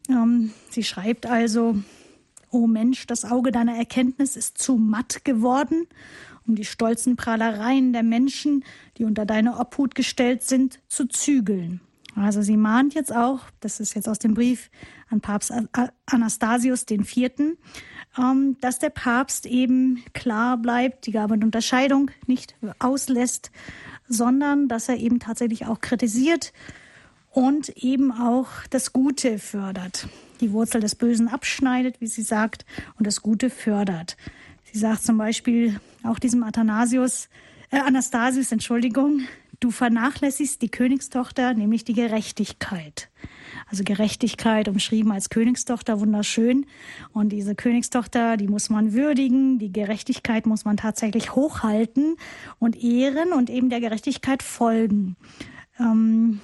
[0.09, 1.77] Ähm, sie schreibt also,
[2.51, 5.87] O Mensch, das Auge deiner Erkenntnis ist zu matt geworden,
[6.47, 8.65] um die stolzen Prahlereien der Menschen,
[8.99, 11.81] die unter deine Obhut gestellt sind, zu zügeln.
[12.17, 14.71] Also sie mahnt jetzt auch, das ist jetzt aus dem Brief
[15.11, 15.53] an Papst
[16.07, 17.57] Anastasius IV.,
[18.19, 23.53] ähm, dass der Papst eben klar bleibt, die Gabe und Unterscheidung nicht auslässt,
[24.09, 26.53] sondern dass er eben tatsächlich auch kritisiert
[27.31, 30.09] und eben auch das Gute fördert.
[30.41, 32.65] Die Wurzel des Bösen abschneidet, wie sie sagt,
[32.99, 34.17] und das Gute fördert.
[34.73, 37.29] Sie sagt zum Beispiel auch diesem Athanasius,
[37.71, 39.23] äh, Anastasius, Entschuldigung,
[39.61, 43.11] du vernachlässigst die Königstochter, nämlich die Gerechtigkeit.
[43.69, 46.67] Also Gerechtigkeit umschrieben als Königstochter, wunderschön.
[47.13, 52.17] Und diese Königstochter, die muss man würdigen, die Gerechtigkeit muss man tatsächlich hochhalten
[52.59, 55.17] und ehren und eben der Gerechtigkeit folgen.
[55.79, 56.41] Ähm,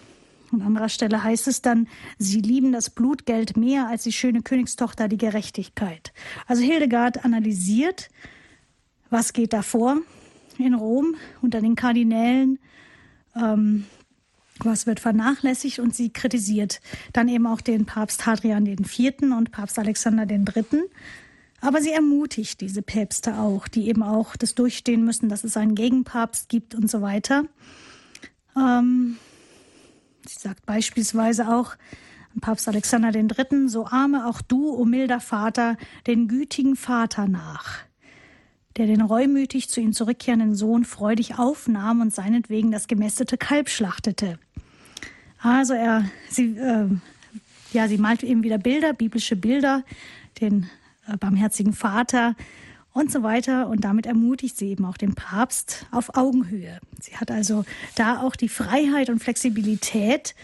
[0.52, 1.88] an anderer Stelle heißt es dann,
[2.18, 6.12] sie lieben das Blutgeld mehr als die schöne Königstochter die Gerechtigkeit.
[6.46, 8.08] Also Hildegard analysiert,
[9.10, 9.98] was geht da vor
[10.58, 12.58] in Rom unter den Kardinälen,
[13.34, 13.86] ähm,
[14.58, 16.80] was wird vernachlässigt und sie kritisiert
[17.12, 19.12] dann eben auch den Papst Hadrian IV.
[19.20, 20.82] und Papst Alexander III.
[21.60, 25.74] Aber sie ermutigt diese Päpste auch, die eben auch das durchstehen müssen, dass es einen
[25.74, 27.44] Gegenpapst gibt und so weiter.
[28.56, 29.16] Ähm,
[30.28, 31.76] sie sagt beispielsweise auch
[32.34, 37.28] an Papst Alexander III., so arme auch du, o oh milder Vater, den gütigen Vater
[37.28, 37.78] nach,
[38.76, 44.38] der den reumütig zu ihm zurückkehrenden Sohn freudig aufnahm und seinetwegen das gemästete Kalb schlachtete.
[45.38, 46.88] Also er, sie, äh,
[47.72, 49.84] ja, sie malt eben wieder Bilder, biblische Bilder,
[50.40, 50.68] den
[51.06, 52.34] äh, barmherzigen Vater
[52.96, 53.68] und so weiter.
[53.68, 56.80] Und damit ermutigt sie eben auch den Papst auf Augenhöhe.
[57.00, 60.34] Sie hat also da auch die Freiheit und Flexibilität,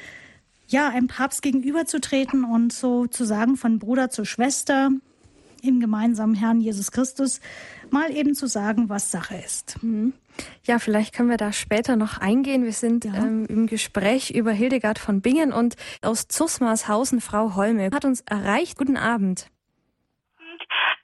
[0.68, 4.90] ja, einem Papst gegenüberzutreten und so zu sagen von Bruder zu Schwester
[5.62, 7.40] im gemeinsamen Herrn Jesus Christus
[7.90, 9.82] mal eben zu sagen, was Sache ist.
[9.82, 10.12] Mhm.
[10.64, 12.64] Ja, vielleicht können wir da später noch eingehen.
[12.64, 13.14] Wir sind ja.
[13.14, 18.76] ähm, im Gespräch über Hildegard von Bingen und aus Zusmarshausen Frau Holme hat uns erreicht.
[18.78, 19.51] Guten Abend.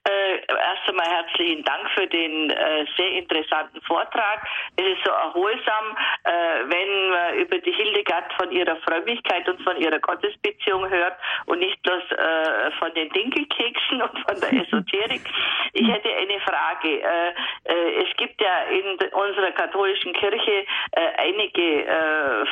[0.09, 4.47] Äh, erst einmal herzlichen Dank für den äh, sehr interessanten Vortrag.
[4.77, 6.31] Es ist so erholsam, äh,
[6.65, 11.15] wenn man über die Hildegard von ihrer Frömmigkeit und von ihrer Gottesbeziehung hört
[11.47, 15.23] und nicht bloß äh, von den Dinkelkeksen und von der Esoterik.
[15.75, 17.03] Ich hätte eine Frage.
[17.03, 17.35] Äh,
[17.65, 20.65] äh, es gibt ja in unserer katholischen Kirche
[21.19, 21.87] einige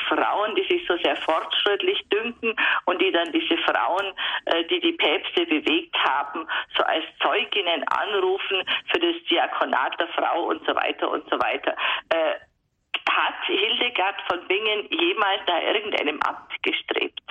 [0.08, 2.54] Frauen, die sich so sehr fortschrittlich dünken
[2.84, 4.12] und die dann diese Frauen,
[4.70, 6.46] die die Päpste bewegt haben,
[6.76, 11.38] so als Zeug Zeuginnen anrufen für das Diakonat der Frau und so weiter und so
[11.38, 11.74] weiter.
[12.10, 12.34] Äh,
[13.08, 17.22] hat Hildegard von Bingen jemals nach irgendeinem Amt gestrebt?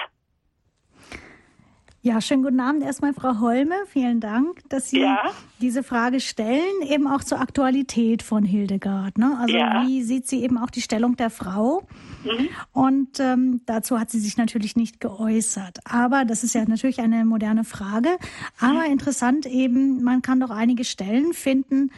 [2.01, 3.75] Ja, schönen guten Abend erstmal, Frau Holme.
[3.87, 5.31] Vielen Dank, dass Sie ja.
[5.59, 9.17] diese Frage stellen, eben auch zur Aktualität von Hildegard.
[9.17, 9.35] Ne?
[9.41, 9.83] Also ja.
[9.85, 11.81] wie sieht sie eben auch die Stellung der Frau?
[12.25, 12.49] Mhm.
[12.73, 15.79] Und ähm, dazu hat sie sich natürlich nicht geäußert.
[15.85, 18.17] Aber das ist ja natürlich eine moderne Frage.
[18.59, 21.91] Aber interessant eben, man kann doch einige Stellen finden,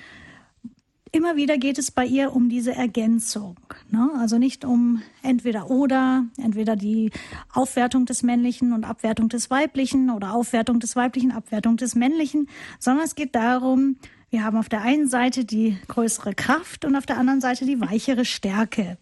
[1.12, 3.58] Immer wieder geht es bei ihr um diese Ergänzung.
[3.90, 4.10] Ne?
[4.20, 7.12] Also nicht um entweder oder, entweder die
[7.54, 12.50] Aufwertung des Männlichen und Abwertung des Weiblichen oder Aufwertung des Weiblichen, Abwertung des Männlichen,
[12.80, 13.96] sondern es geht darum,
[14.30, 17.80] wir haben auf der einen Seite die größere Kraft und auf der anderen Seite die
[17.80, 18.98] weichere Stärke.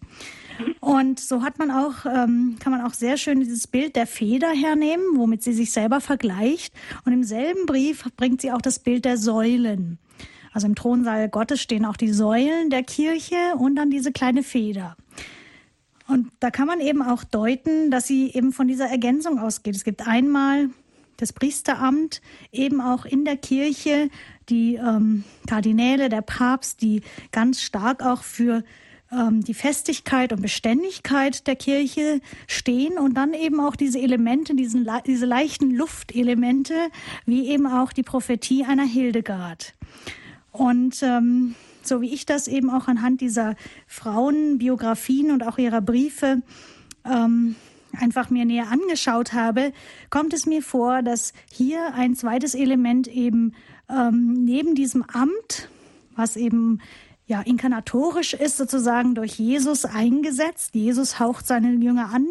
[0.80, 4.50] Und so hat man auch, ähm, kann man auch sehr schön dieses Bild der Feder
[4.50, 6.74] hernehmen, womit sie sich selber vergleicht.
[7.04, 9.98] Und im selben Brief bringt sie auch das Bild der Säulen.
[10.52, 14.96] Also im Thronsaal Gottes stehen auch die Säulen der Kirche und dann diese kleine Feder.
[16.08, 19.74] Und da kann man eben auch deuten, dass sie eben von dieser Ergänzung ausgeht.
[19.74, 20.70] Es gibt einmal
[21.16, 22.20] das Priesteramt,
[22.52, 24.08] eben auch in der Kirche,
[24.48, 27.02] die ähm, Kardinäle, der Papst, die
[27.32, 28.62] ganz stark auch für
[29.12, 34.88] ähm, die Festigkeit und Beständigkeit der Kirche stehen und dann eben auch diese Elemente, diesen,
[35.06, 36.74] diese leichten Luftelemente,
[37.24, 39.74] wie eben auch die Prophetie einer Hildegard.
[40.52, 43.54] Und ähm, so wie ich das eben auch anhand dieser
[43.86, 46.42] Frauenbiografien und auch ihrer Briefe
[47.04, 47.54] ähm,
[47.92, 49.72] einfach mir näher angeschaut habe,
[50.10, 53.54] kommt es mir vor, dass hier ein zweites Element eben
[53.88, 55.68] ähm, neben diesem Amt,
[56.14, 56.80] was eben
[57.26, 60.74] ja inkarnatorisch ist, sozusagen durch Jesus eingesetzt.
[60.74, 62.26] Jesus haucht seine Jünger an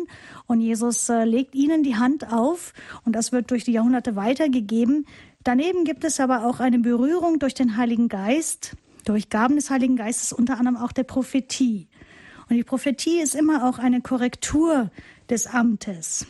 [0.47, 2.73] und Jesus äh, legt ihnen die Hand auf
[3.03, 5.05] und das wird durch die Jahrhunderte weitergegeben.
[5.43, 9.97] Daneben gibt es aber auch eine Berührung durch den Heiligen Geist, durch Gaben des Heiligen
[9.97, 11.87] Geistes, unter anderem auch der Prophetie.
[12.49, 14.91] Und die Prophetie ist immer auch eine Korrektur
[15.29, 16.25] des Amtes.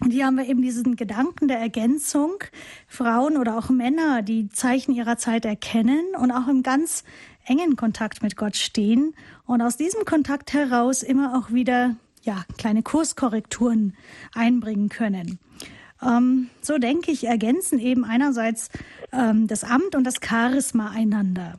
[0.00, 2.42] Und hier haben wir eben diesen Gedanken der Ergänzung.
[2.88, 7.04] Frauen oder auch Männer, die Zeichen ihrer Zeit erkennen und auch im ganz
[7.44, 9.14] engen Kontakt mit Gott stehen
[9.46, 13.96] und aus diesem Kontakt heraus immer auch wieder ja, kleine Kurskorrekturen
[14.34, 15.38] einbringen können.
[16.02, 18.70] Ähm, so denke ich, ergänzen eben einerseits
[19.12, 21.56] ähm, das Amt und das Charisma einander.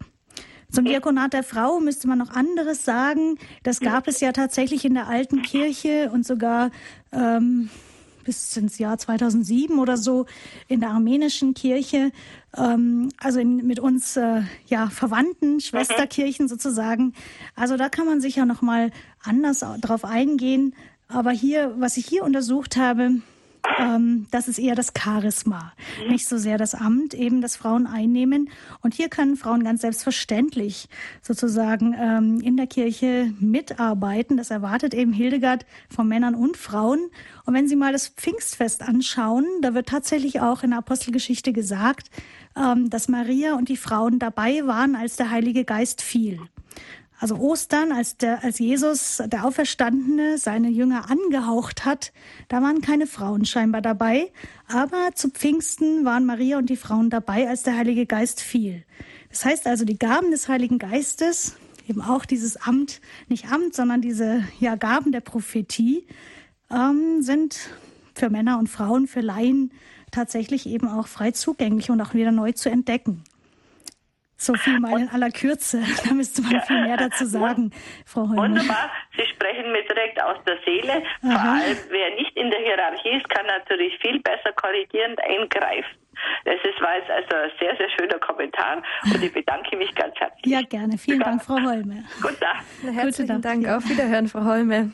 [0.72, 3.38] Zum Diakonat der Frau müsste man noch anderes sagen.
[3.62, 6.72] Das gab es ja tatsächlich in der alten Kirche und sogar
[7.12, 7.70] ähm,
[8.24, 10.26] bis ins Jahr 2007 oder so
[10.68, 12.12] in der armenischen Kirche,
[12.56, 17.14] ähm, also in, mit uns äh, ja verwandten Schwesterkirchen sozusagen.
[17.56, 18.92] Also da kann man sicher noch mal
[19.24, 20.76] anders drauf eingehen.
[21.08, 23.22] Aber hier, was ich hier untersucht habe,
[23.80, 25.74] ähm, das ist eher das Charisma,
[26.10, 28.50] nicht so sehr das Amt, eben das Frauen einnehmen.
[28.82, 30.90] Und hier können Frauen ganz selbstverständlich
[31.22, 34.38] sozusagen ähm, in der Kirche mitarbeiten.
[34.38, 37.10] Das erwartet eben Hildegard von Männern und Frauen.
[37.46, 42.10] Und wenn Sie mal das Pfingstfest anschauen, da wird tatsächlich auch in der Apostelgeschichte gesagt,
[42.56, 46.40] ähm, dass Maria und die Frauen dabei waren, als der Heilige Geist fiel.
[47.20, 52.12] Also Ostern, als, der, als Jesus, der Auferstandene, seine Jünger angehaucht hat,
[52.50, 54.32] da waren keine Frauen scheinbar dabei.
[54.68, 58.84] Aber zu Pfingsten waren Maria und die Frauen dabei, als der Heilige Geist fiel.
[59.30, 61.56] Das heißt also, die Gaben des Heiligen Geistes,
[61.88, 66.06] eben auch dieses Amt, nicht Amt, sondern diese ja, Gaben der Prophetie,
[66.70, 67.58] ähm, sind
[68.16, 69.72] für Männer und Frauen, für Laien
[70.12, 73.24] tatsächlich eben auch frei zugänglich und auch wieder neu zu entdecken.
[74.44, 75.82] So viel mal in aller Kürze.
[76.06, 77.72] Da müsste man viel mehr dazu sagen,
[78.06, 78.44] Frau Holmer.
[78.44, 78.92] Wunderbar.
[79.16, 81.02] Sie sprechen mir direkt aus der Seele.
[81.24, 81.40] Aha.
[81.40, 85.98] Vor allem, wer nicht in der Hierarchie ist, kann natürlich viel besser korrigierend eingreifen.
[86.46, 90.14] Das ist, war jetzt also ein sehr, sehr schöner Kommentar und ich bedanke mich ganz
[90.16, 90.46] herzlich.
[90.46, 90.98] Ja, gerne.
[90.98, 92.04] Vielen Dank, Frau Holme.
[92.22, 92.64] Guten Tag.
[92.94, 93.68] Herzlichen Dank.
[93.68, 94.92] Auf Wiederhören, Frau Holme.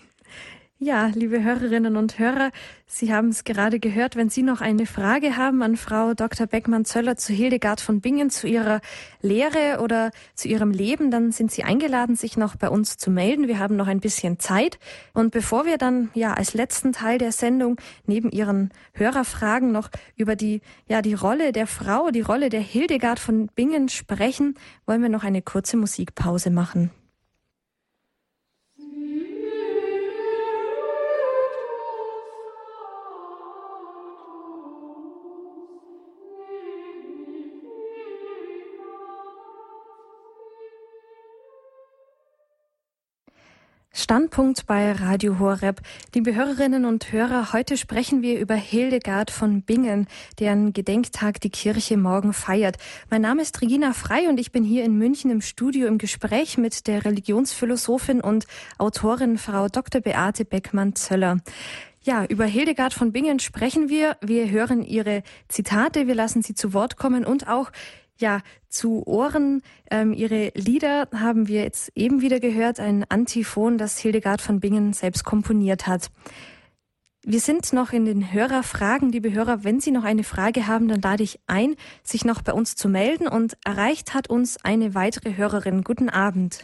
[0.82, 2.52] Ja, liebe Hörerinnen und Hörer,
[2.92, 4.16] Sie haben es gerade gehört.
[4.16, 6.48] Wenn Sie noch eine Frage haben an Frau Dr.
[6.48, 8.82] Beckmann-Zöller zu Hildegard von Bingen, zu ihrer
[9.22, 13.48] Lehre oder zu ihrem Leben, dann sind Sie eingeladen, sich noch bei uns zu melden.
[13.48, 14.80] Wir haben noch ein bisschen Zeit.
[15.14, 20.36] Und bevor wir dann ja als letzten Teil der Sendung neben Ihren Hörerfragen noch über
[20.36, 24.56] die, ja, die Rolle der Frau, die Rolle der Hildegard von Bingen sprechen,
[24.88, 26.90] wollen wir noch eine kurze Musikpause machen.
[43.92, 45.82] Standpunkt bei Radio Horeb.
[46.14, 50.08] Liebe Hörerinnen und Hörer, heute sprechen wir über Hildegard von Bingen,
[50.40, 52.78] deren Gedenktag die Kirche morgen feiert.
[53.10, 56.60] Mein Name ist Regina Frei und ich bin hier in München im Studio im Gespräch
[56.60, 58.46] mit der Religionsphilosophin und
[58.78, 60.02] Autorin Frau Dr.
[60.02, 61.40] Beate Beckmann-Zöller.
[62.04, 64.18] Ja, über Hildegard von Bingen sprechen wir.
[64.22, 67.72] Wir hören ihre Zitate, wir lassen sie zu Wort kommen und auch
[68.20, 69.61] ja, zu Ohren.
[69.89, 74.93] Ähm, ihre Lieder haben wir jetzt eben wieder gehört, ein Antiphon, das Hildegard von Bingen
[74.93, 76.09] selbst komponiert hat.
[77.24, 79.11] Wir sind noch in den Hörerfragen.
[79.11, 82.53] Liebe Hörer, wenn Sie noch eine Frage haben, dann lade ich ein, sich noch bei
[82.53, 83.28] uns zu melden.
[83.28, 85.84] Und erreicht hat uns eine weitere Hörerin.
[85.84, 86.63] Guten Abend.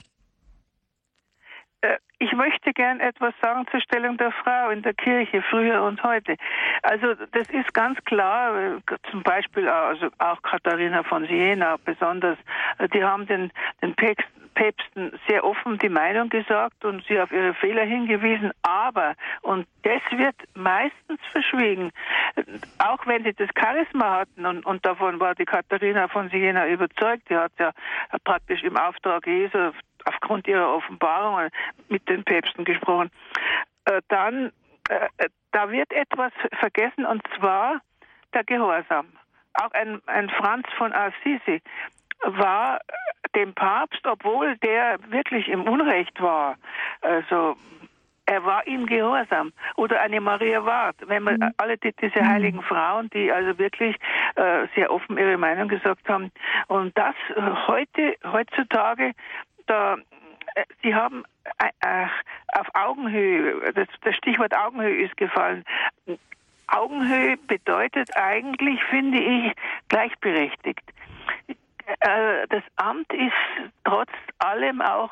[2.25, 6.03] Äh, ich möchte gern etwas sagen zur Stellung der Frau in der Kirche, früher und
[6.03, 6.35] heute.
[6.83, 8.79] Also das ist ganz klar, äh,
[9.11, 12.37] zum Beispiel also auch Katharina von Siena besonders,
[12.77, 13.51] äh, die haben den,
[13.81, 19.67] den Päpsten sehr offen die Meinung gesagt und sie auf ihre Fehler hingewiesen, aber, und
[19.83, 21.91] das wird meistens verschwiegen,
[22.77, 27.29] auch wenn sie das Charisma hatten und, und davon war die Katharina von Siena überzeugt,
[27.29, 27.71] die hat ja
[28.23, 29.73] praktisch im Auftrag Jesu
[30.05, 31.49] aufgrund ihrer Offenbarungen
[31.89, 33.11] mit den Päpsten gesprochen.
[33.85, 34.51] Äh, dann,
[34.89, 37.81] äh, äh, da wird etwas vergessen und zwar
[38.33, 39.07] der Gehorsam.
[39.55, 41.61] Auch ein, ein Franz von Assisi
[42.23, 42.79] war
[43.35, 46.57] dem Papst, obwohl der wirklich im Unrecht war,
[47.01, 47.55] also
[48.25, 49.53] er war ihm gehorsam.
[49.75, 50.95] Oder eine Maria Ward.
[51.05, 51.51] Wenn man mhm.
[51.57, 52.27] alle die, diese mhm.
[52.27, 53.95] heiligen Frauen, die also wirklich
[54.35, 56.31] äh, sehr offen ihre Meinung gesagt haben.
[56.67, 59.11] Und das äh, heute, heutzutage
[59.67, 59.97] da,
[60.55, 61.23] äh, Sie haben
[61.59, 62.07] äh, äh,
[62.53, 65.63] auf Augenhöhe, das, das Stichwort Augenhöhe ist gefallen.
[66.67, 69.53] Augenhöhe bedeutet eigentlich, finde ich,
[69.89, 70.81] gleichberechtigt.
[72.49, 74.09] Das Amt ist trotz
[74.39, 75.11] allem auch,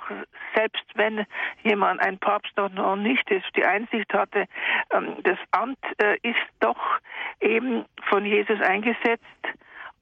[0.55, 1.27] selbst wenn
[1.61, 4.47] jemand, ein Papst noch nicht ist, die Einsicht hatte,
[4.89, 5.77] ähm, das Amt
[6.23, 6.79] ist doch
[7.41, 9.21] eben von Jesus eingesetzt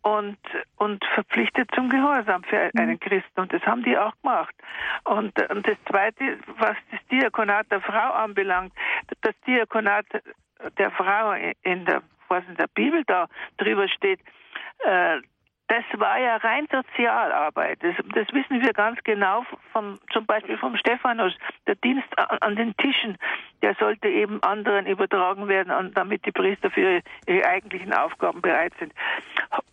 [0.02, 0.38] und,
[0.78, 2.80] und verpflichtet zum Gehorsam für mhm.
[2.80, 3.40] einen Christen.
[3.40, 4.54] Und das haben die auch gemacht.
[5.04, 8.74] Und, und das Zweite, was das Diakonat der Frau anbelangt,
[9.22, 10.06] das Diakonat
[10.78, 11.34] der Frau
[11.64, 13.28] in der, was in der Bibel da
[13.58, 14.20] drüber steht,
[14.80, 15.20] äh,
[15.72, 17.82] das war ja rein Sozialarbeit.
[17.82, 21.34] Das, das, wissen wir ganz genau, vom, zum Beispiel vom Stephanus.
[21.66, 23.18] Der Dienst an den Tischen,
[23.62, 28.74] der sollte eben anderen übertragen werden, damit die Priester für ihre, ihre eigentlichen Aufgaben bereit
[28.80, 28.92] sind.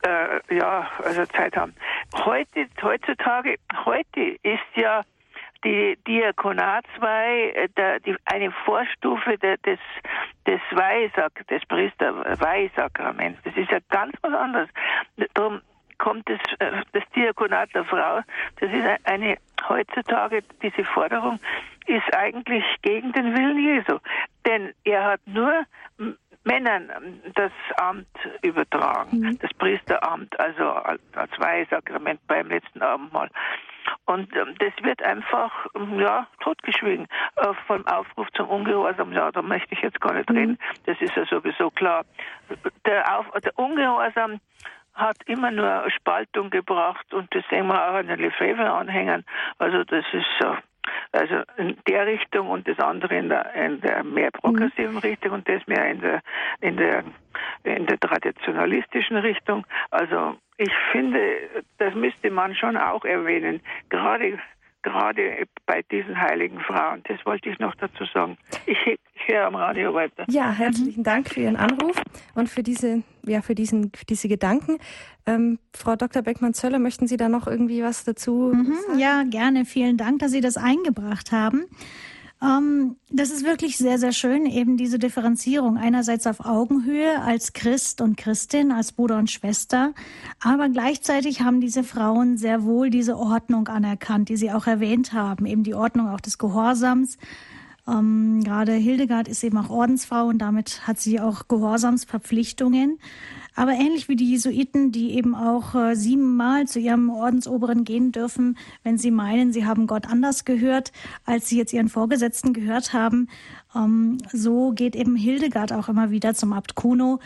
[0.07, 1.74] Äh, ja, also Zeit haben.
[2.14, 5.03] Heute, heutzutage, heute ist ja
[5.64, 9.80] die Diakonatsweihe äh, der, die, eine Vorstufe der, des,
[10.46, 13.40] des Weihesak, des Priester-Weihesakraments.
[13.42, 14.68] Das ist ja ganz was anderes.
[15.34, 15.61] Darum
[15.99, 18.20] kommt das, äh, das Diakonat der Frau.
[18.61, 19.36] Das ist eine,
[19.68, 21.38] heutzutage, diese Forderung
[21.86, 23.99] ist eigentlich gegen den Willen Jesu.
[24.46, 25.64] Denn er hat nur
[26.44, 28.07] Männern das Amt
[28.42, 29.38] übertragen, mhm.
[29.38, 33.28] das Priesteramt, also als Weihesakrament beim letzten Abendmahl.
[34.07, 39.12] Und ähm, das wird einfach ähm, ja totgeschwiegen äh, vom Aufruf zum Ungehorsam.
[39.12, 40.36] Ja, da möchte ich jetzt gar nicht mhm.
[40.36, 40.59] reden.
[40.86, 42.05] Das ist ja sowieso klar.
[42.86, 44.40] Der, Auf, der Ungehorsam
[44.99, 49.24] hat immer nur Spaltung gebracht und das sehen wir auch an den Lefebvre-Anhängern.
[49.59, 50.57] Also das ist so.
[51.12, 54.99] Also in der Richtung und das andere in der, in der mehr progressiven mhm.
[54.99, 56.20] Richtung und das mehr in der,
[56.61, 57.05] in der,
[57.64, 59.66] in der traditionalistischen Richtung.
[59.90, 61.20] Also ich finde,
[61.78, 63.61] das müsste man schon auch erwähnen.
[63.90, 64.38] Gerade
[64.89, 67.03] gerade bei diesen heiligen Frauen.
[67.09, 68.36] Das wollte ich noch dazu sagen.
[68.66, 70.24] Ich, ich höre am Radio weiter.
[70.28, 72.01] Ja, herzlichen Dank für Ihren Anruf
[72.34, 74.78] und für diese, ja, für diesen, für diese Gedanken.
[75.26, 76.22] Ähm, Frau Dr.
[76.22, 78.99] Beckmann-Zöller, möchten Sie da noch irgendwie was dazu mhm, sagen?
[78.99, 79.64] Ja, gerne.
[79.64, 81.66] Vielen Dank, dass Sie das eingebracht haben.
[82.41, 85.76] Ähm, das ist wirklich sehr, sehr schön, eben diese Differenzierung.
[85.76, 89.93] Einerseits auf Augenhöhe als Christ und Christin, als Bruder und Schwester.
[90.41, 95.47] Aber gleichzeitig haben diese Frauen sehr wohl diese Ordnung anerkannt, die Sie auch erwähnt haben.
[95.47, 97.18] Eben die Ordnung auch des Gehorsams.
[97.89, 102.99] Ähm, gerade Hildegard ist eben auch Ordensfrau und damit hat sie auch Gehorsamsverpflichtungen.
[103.55, 108.57] Aber ähnlich wie die Jesuiten, die eben auch äh, siebenmal zu ihrem Ordensoberen gehen dürfen,
[108.84, 110.93] wenn sie meinen, sie haben Gott anders gehört,
[111.24, 113.28] als sie jetzt ihren Vorgesetzten gehört haben,
[113.74, 117.18] ähm, so geht eben Hildegard auch immer wieder zum Abt Kuno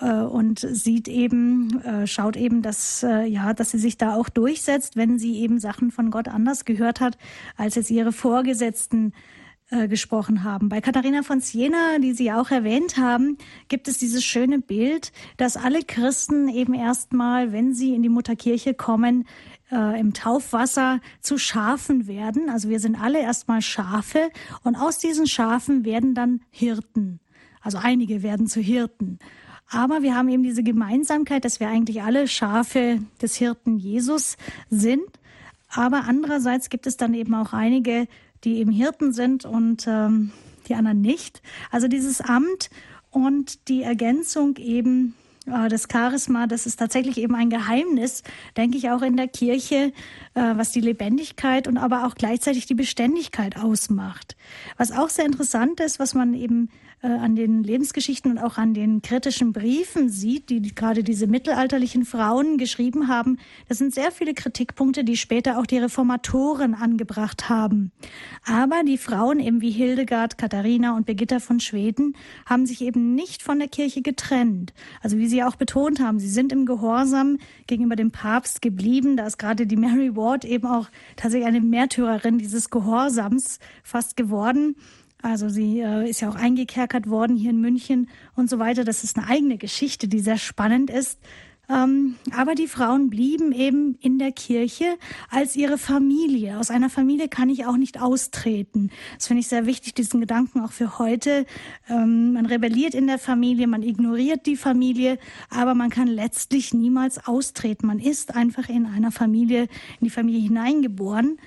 [0.00, 4.28] äh, und sieht eben, äh, schaut eben, dass, äh, ja, dass sie sich da auch
[4.28, 7.16] durchsetzt, wenn sie eben Sachen von Gott anders gehört hat,
[7.56, 9.12] als jetzt ihre Vorgesetzten
[9.70, 10.68] äh, gesprochen haben.
[10.68, 13.36] Bei Katharina von Siena, die Sie auch erwähnt haben,
[13.68, 18.74] gibt es dieses schöne Bild, dass alle Christen eben erstmal, wenn sie in die Mutterkirche
[18.74, 19.26] kommen,
[19.72, 22.48] äh, im Taufwasser zu Schafen werden.
[22.48, 24.30] Also wir sind alle erstmal Schafe
[24.62, 27.18] und aus diesen Schafen werden dann Hirten.
[27.60, 29.18] Also einige werden zu Hirten.
[29.68, 34.36] Aber wir haben eben diese Gemeinsamkeit, dass wir eigentlich alle Schafe des Hirten Jesus
[34.70, 35.02] sind.
[35.68, 38.06] Aber andererseits gibt es dann eben auch einige,
[38.46, 40.30] die eben Hirten sind und ähm,
[40.68, 41.42] die anderen nicht.
[41.70, 42.70] Also dieses Amt
[43.10, 45.14] und die Ergänzung eben
[45.46, 48.22] äh, das Charisma, das ist tatsächlich eben ein Geheimnis,
[48.56, 49.92] denke ich auch in der Kirche,
[50.34, 54.36] äh, was die Lebendigkeit und aber auch gleichzeitig die Beständigkeit ausmacht.
[54.76, 56.70] Was auch sehr interessant ist, was man eben
[57.02, 62.04] äh, an den Lebensgeschichten und auch an den kritischen Briefen sieht, die gerade diese mittelalterlichen
[62.04, 63.38] Frauen geschrieben haben,
[63.68, 67.92] das sind sehr viele Kritikpunkte, die später auch die Reformatoren angebracht haben.
[68.46, 72.16] Aber die Frauen eben wie Hildegard, Katharina und Birgitta von Schweden
[72.46, 74.72] haben sich eben nicht von der Kirche getrennt.
[75.02, 79.16] Also wie Sie auch betont haben, sie sind im Gehorsam gegenüber dem Papst geblieben.
[79.16, 84.76] Da ist gerade die Mary Ward eben auch tatsächlich eine Märtyrerin dieses Gehorsams fast geworden.
[85.22, 88.84] Also sie äh, ist ja auch eingekerkert worden hier in München und so weiter.
[88.84, 91.18] Das ist eine eigene Geschichte, die sehr spannend ist.
[91.68, 94.84] Ähm, aber die Frauen blieben eben in der Kirche
[95.30, 96.58] als ihre Familie.
[96.58, 98.90] Aus einer Familie kann ich auch nicht austreten.
[99.16, 101.44] Das finde ich sehr wichtig, diesen Gedanken auch für heute.
[101.88, 105.18] Ähm, man rebelliert in der Familie, man ignoriert die Familie,
[105.50, 107.88] aber man kann letztlich niemals austreten.
[107.88, 111.38] Man ist einfach in einer Familie, in die Familie hineingeboren.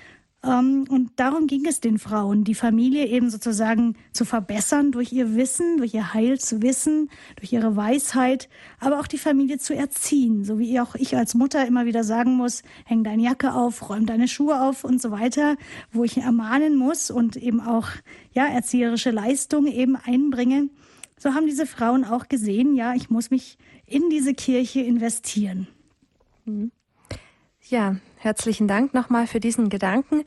[0.41, 5.35] Ähm, und darum ging es den Frauen, die Familie eben sozusagen zu verbessern durch ihr
[5.35, 8.47] Wissen, durch ihr Heilswissen, durch ihre Weisheit,
[8.79, 12.35] aber auch die Familie zu erziehen, so wie auch ich als Mutter immer wieder sagen
[12.35, 15.57] muss, häng deine Jacke auf, räum deine Schuhe auf und so weiter,
[15.91, 17.89] wo ich ermahnen muss und eben auch
[18.31, 20.69] ja erzieherische Leistungen eben einbringe.
[21.17, 25.67] So haben diese Frauen auch gesehen, ja, ich muss mich in diese Kirche investieren.
[26.45, 26.71] Mhm.
[27.69, 30.23] Ja, herzlichen Dank nochmal für diesen Gedanken.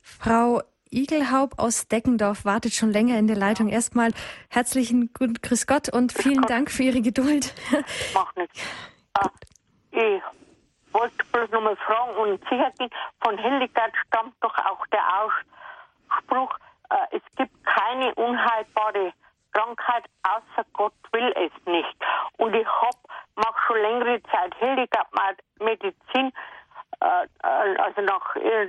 [0.00, 3.68] Frau Igelhaub aus Deckendorf wartet schon länger in der Leitung.
[3.68, 4.12] Erstmal
[4.48, 7.54] herzlichen Grüß Gott und vielen Dank für Ihre Geduld.
[8.14, 8.62] Mach nichts.
[9.12, 9.28] Ah,
[9.90, 10.22] ich
[10.94, 12.72] wollte bloß nochmal fragen und sicher
[13.22, 16.56] von Hildegard stammt doch auch der Ausspruch,
[16.88, 19.12] äh, es gibt keine unheilbare
[19.52, 21.96] Krankheit, außer Gott will es nicht.
[22.38, 22.96] Und ich hab,
[23.34, 25.08] mach schon längere Zeit Hildegard
[25.60, 26.32] Medizin, äh, äh,
[27.00, 28.68] also nach äh,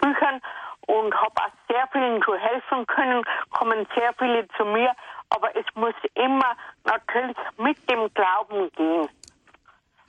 [0.00, 0.40] Büchern
[0.86, 4.92] und habe auch sehr vielen schon helfen können, kommen sehr viele zu mir,
[5.30, 9.08] aber es muss immer natürlich mit dem Glauben gehen.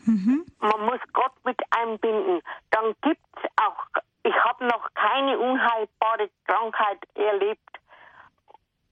[0.06, 0.46] Mhm.
[0.60, 2.42] Man muss Gott mit einbinden.
[2.72, 7.60] Dann gibt es auch, ich habe noch keine unheilbare Krankheit erlebt.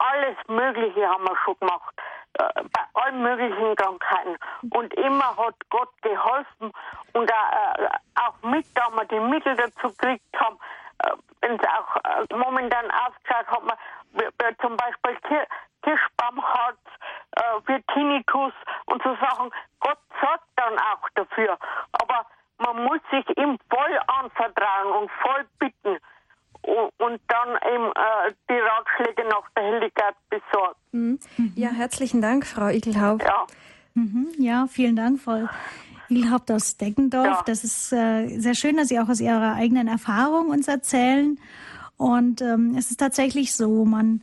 [0.01, 1.93] Alles Mögliche haben wir schon gemacht,
[2.33, 4.37] äh, bei allen möglichen Krankheiten.
[4.71, 6.71] Und immer hat Gott geholfen
[7.13, 10.57] und äh, auch mit, da wir die Mittel dazu gekriegt haben,
[11.03, 11.11] äh,
[11.41, 15.45] wenn es auch äh, momentan aufgeschaut hat, man zum Beispiel Kir
[15.83, 16.79] Kirschbaumharz
[17.31, 18.53] äh, für Tinnitus
[18.85, 19.51] und so Sachen.
[19.79, 21.57] Gott sorgt dann auch dafür.
[21.93, 22.25] Aber
[22.57, 25.97] man muss sich ihm voll anvertrauen und voll bitten
[26.63, 30.79] und, dann eben äh, die Ratschläge nach der Hildegard besorgen.
[30.91, 31.19] Mhm.
[31.55, 33.23] Ja, herzlichen Dank, Frau Igelhaupt.
[33.23, 33.45] Ja.
[33.93, 34.29] Mhm.
[34.37, 35.47] ja, vielen Dank, Frau
[36.09, 37.25] Igelhaupt aus Deckendorf.
[37.25, 37.43] Ja.
[37.45, 41.39] Das ist äh, sehr schön, dass Sie auch aus Ihrer eigenen Erfahrung uns erzählen.
[41.97, 44.21] Und ähm, es ist tatsächlich so, man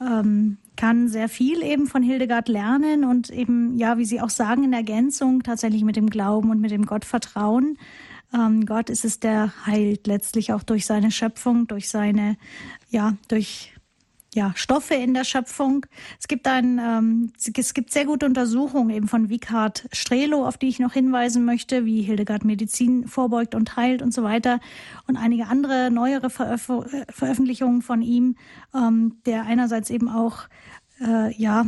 [0.00, 4.64] ähm, kann sehr viel eben von Hildegard lernen und eben, ja, wie Sie auch sagen,
[4.64, 7.78] in Ergänzung tatsächlich mit dem Glauben und mit dem Gottvertrauen.
[8.32, 12.36] Ähm, Gott ist es, der heilt letztlich auch durch seine Schöpfung, durch seine,
[12.90, 13.72] ja, durch
[14.34, 15.86] ja, Stoffe in der Schöpfung.
[16.20, 20.68] Es gibt ein, ähm, es gibt sehr gute Untersuchungen eben von Wighard Strelo, auf die
[20.68, 24.60] ich noch hinweisen möchte, wie Hildegard Medizin vorbeugt und heilt und so weiter.
[25.08, 26.70] Und einige andere neuere Veröf
[27.08, 28.36] Veröffentlichungen von ihm,
[28.74, 30.42] ähm, der einerseits eben auch,
[31.00, 31.66] äh, ja,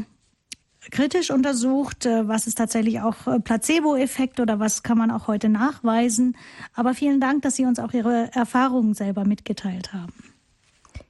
[0.90, 5.48] kritisch untersucht, äh, was ist tatsächlich auch äh, Placebo-Effekt oder was kann man auch heute
[5.48, 6.36] nachweisen.
[6.74, 10.12] Aber vielen Dank, dass Sie uns auch Ihre Erfahrungen selber mitgeteilt haben.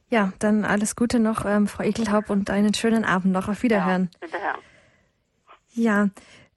[0.09, 3.49] Ja, dann alles Gute noch, ähm, Frau Ekelhaupt, und einen schönen Abend noch.
[3.49, 4.11] Auf Wiederhören.
[4.21, 4.61] Ja, Wiederhören.
[5.75, 6.09] Ja,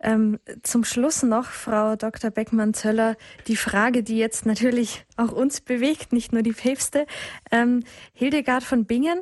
[0.01, 2.29] ähm, zum Schluss noch, Frau Dr.
[2.29, 3.15] Beckmann-Zöller,
[3.47, 7.07] die Frage, die jetzt natürlich auch uns bewegt, nicht nur die Päpste.
[7.49, 7.83] Ähm,
[8.13, 9.21] Hildegard von Bingen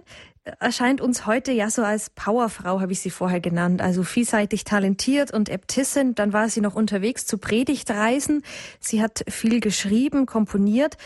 [0.60, 5.34] erscheint uns heute ja so als Powerfrau, habe ich sie vorher genannt, also vielseitig talentiert
[5.34, 6.16] und Äbtissin.
[6.16, 8.44] Dann war sie noch unterwegs zu Predigtreisen.
[8.80, 10.98] Sie hat viel geschrieben, komponiert.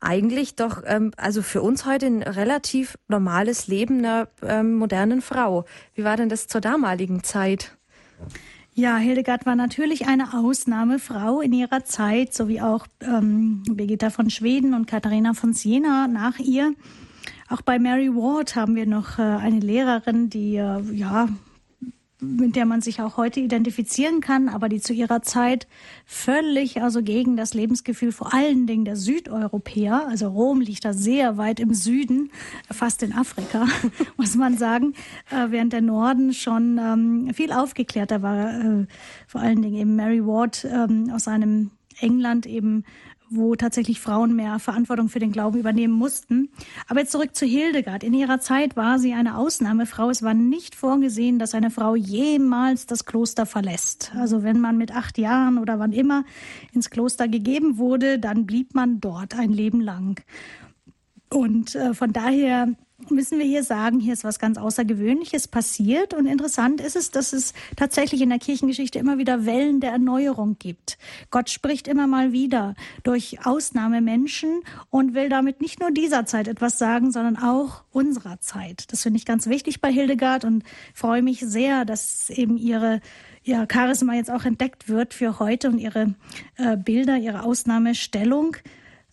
[0.00, 5.64] Eigentlich doch, ähm, also für uns heute ein relativ normales Leben einer ähm, modernen Frau.
[5.94, 7.76] Wie war denn das zur damaligen Zeit?
[8.74, 14.28] Ja, Hildegard war natürlich eine Ausnahmefrau in ihrer Zeit, so wie auch ähm, Birgitta von
[14.28, 16.74] Schweden und Katharina von Siena nach ihr.
[17.48, 21.28] Auch bei Mary Ward haben wir noch äh, eine Lehrerin, die äh, ja
[22.18, 25.66] mit der man sich auch heute identifizieren kann, aber die zu ihrer Zeit
[26.06, 31.36] völlig also gegen das Lebensgefühl vor allen Dingen der Südeuropäer, also Rom liegt da sehr
[31.36, 32.30] weit im Süden,
[32.70, 33.66] fast in Afrika,
[34.16, 34.94] muss man sagen,
[35.30, 38.86] äh, während der Norden schon ähm, viel aufgeklärter war, äh,
[39.26, 41.70] vor allen Dingen eben Mary Ward ähm, aus einem
[42.00, 42.84] England eben
[43.30, 46.50] wo tatsächlich Frauen mehr Verantwortung für den Glauben übernehmen mussten.
[46.88, 48.04] Aber jetzt zurück zu Hildegard.
[48.04, 50.10] In ihrer Zeit war sie eine Ausnahmefrau.
[50.10, 54.12] Es war nicht vorgesehen, dass eine Frau jemals das Kloster verlässt.
[54.16, 56.24] Also wenn man mit acht Jahren oder wann immer
[56.72, 60.22] ins Kloster gegeben wurde, dann blieb man dort ein Leben lang.
[61.28, 62.68] Und äh, von daher
[63.10, 66.14] müssen wir hier sagen, hier ist was ganz Außergewöhnliches passiert.
[66.14, 70.56] Und interessant ist es, dass es tatsächlich in der Kirchengeschichte immer wieder Wellen der Erneuerung
[70.58, 70.98] gibt.
[71.30, 76.78] Gott spricht immer mal wieder durch Ausnahmemenschen und will damit nicht nur dieser Zeit etwas
[76.78, 78.90] sagen, sondern auch unserer Zeit.
[78.92, 80.64] Das finde ich ganz wichtig bei Hildegard und
[80.94, 83.00] freue mich sehr, dass eben ihre
[83.42, 86.14] ja, Charisma jetzt auch entdeckt wird für heute und ihre
[86.56, 88.56] äh, Bilder, ihre Ausnahmestellung.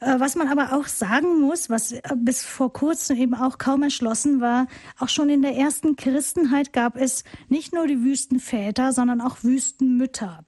[0.03, 3.83] Äh, was man aber auch sagen muss, was äh, bis vor kurzem eben auch kaum
[3.83, 4.67] erschlossen war,
[4.99, 10.43] auch schon in der ersten Christenheit gab es nicht nur die Wüstenväter, sondern auch Wüstenmütter.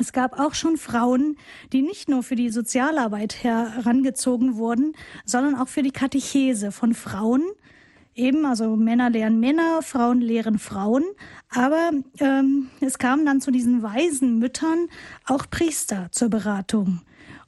[0.00, 1.36] Es gab auch schon Frauen,
[1.72, 4.94] die nicht nur für die Sozialarbeit herangezogen wurden,
[5.24, 7.42] sondern auch für die Katechese von Frauen.
[8.16, 11.04] Eben, also Männer lehren Männer, Frauen lehren Frauen.
[11.48, 14.88] Aber ähm, es kamen dann zu diesen weisen Müttern
[15.26, 17.02] auch Priester zur Beratung.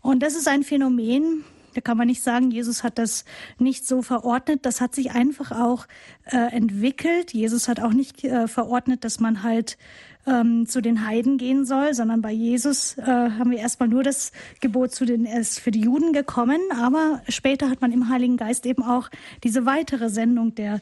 [0.06, 3.24] Und das ist ein Phänomen, da kann man nicht sagen, Jesus hat das
[3.58, 4.60] nicht so verordnet.
[4.64, 5.86] Das hat sich einfach auch
[6.24, 7.34] äh, entwickelt.
[7.34, 9.76] Jesus hat auch nicht äh, verordnet, dass man halt
[10.26, 14.32] ähm, zu den Heiden gehen soll, sondern bei Jesus äh, haben wir erstmal nur das
[14.60, 18.64] Gebot zu den, ist für die Juden gekommen, aber später hat man im Heiligen Geist
[18.64, 19.10] eben auch
[19.44, 20.80] diese weitere Sendung der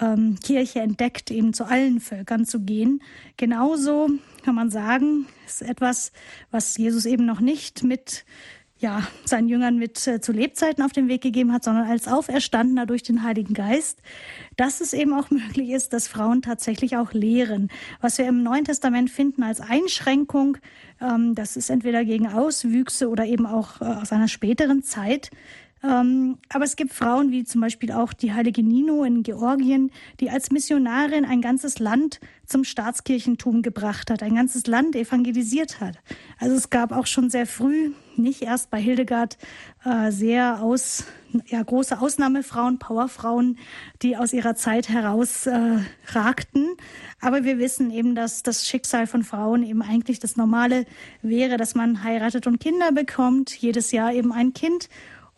[0.00, 3.02] ähm, Kirche entdeckt, eben zu allen Völkern zu gehen.
[3.36, 4.08] Genauso
[4.44, 6.12] kann man sagen, ist etwas,
[6.50, 8.24] was Jesus eben noch nicht mit
[8.80, 12.86] ja, seinen Jüngern mit äh, zu Lebzeiten auf den Weg gegeben hat, sondern als Auferstandener
[12.86, 14.00] durch den Heiligen Geist,
[14.56, 17.70] dass es eben auch möglich ist, dass Frauen tatsächlich auch lehren.
[18.00, 20.58] Was wir im Neuen Testament finden als Einschränkung,
[21.00, 25.30] ähm, das ist entweder gegen Auswüchse oder eben auch äh, aus einer späteren Zeit.
[25.82, 29.90] Ähm, aber es gibt Frauen wie zum Beispiel auch die heilige Nino in Georgien,
[30.20, 35.98] die als Missionarin ein ganzes Land zum Staatskirchentum gebracht hat, ein ganzes Land evangelisiert hat.
[36.38, 39.38] Also es gab auch schon sehr früh, nicht erst bei Hildegard,
[39.84, 41.04] äh, sehr aus,
[41.46, 43.58] ja, große Ausnahmefrauen, Powerfrauen,
[44.02, 46.66] die aus ihrer Zeit heraus äh, ragten.
[47.20, 50.86] Aber wir wissen eben, dass das Schicksal von Frauen eben eigentlich das Normale
[51.22, 54.88] wäre, dass man heiratet und Kinder bekommt, jedes Jahr eben ein Kind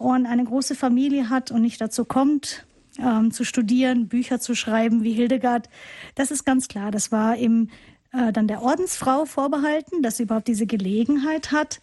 [0.01, 2.65] und eine große Familie hat und nicht dazu kommt,
[2.99, 5.69] ähm, zu studieren, Bücher zu schreiben wie Hildegard,
[6.15, 6.91] das ist ganz klar.
[6.91, 7.69] Das war eben
[8.13, 11.83] äh, dann der Ordensfrau vorbehalten, dass sie überhaupt diese Gelegenheit hat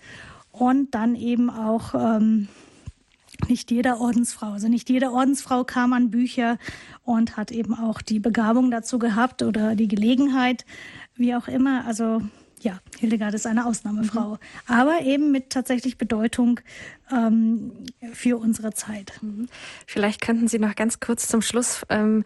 [0.51, 2.47] und dann eben auch ähm,
[3.47, 6.57] nicht jeder Ordensfrau, also nicht jede Ordensfrau kam an Bücher
[7.03, 10.65] und hat eben auch die Begabung dazu gehabt oder die Gelegenheit,
[11.15, 11.85] wie auch immer.
[11.85, 12.23] Also
[12.67, 14.37] ja, Hildegard ist eine Ausnahmefrau, mhm.
[14.67, 16.59] aber eben mit tatsächlich Bedeutung
[17.11, 17.71] ähm,
[18.11, 19.13] für unsere Zeit.
[19.21, 19.47] Mhm.
[19.85, 22.25] Vielleicht könnten Sie noch ganz kurz zum Schluss ähm,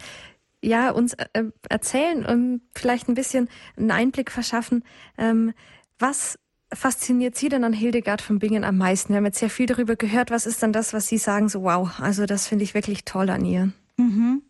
[0.63, 4.83] ja uns äh, erzählen und vielleicht ein bisschen einen Einblick verschaffen,
[5.17, 5.53] ähm,
[5.99, 6.39] was
[6.73, 9.09] fasziniert Sie denn an Hildegard von Bingen am meisten?
[9.09, 10.31] Wir haben jetzt sehr viel darüber gehört.
[10.31, 13.29] Was ist denn das, was Sie sagen, so wow, also das finde ich wirklich toll
[13.29, 13.71] an ihr?
[13.97, 14.41] Mhm.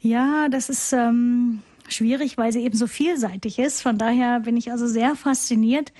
[0.00, 3.82] Ja, das ist ähm, schwierig, weil sie eben so vielseitig ist.
[3.82, 5.92] Von daher bin ich also sehr fasziniert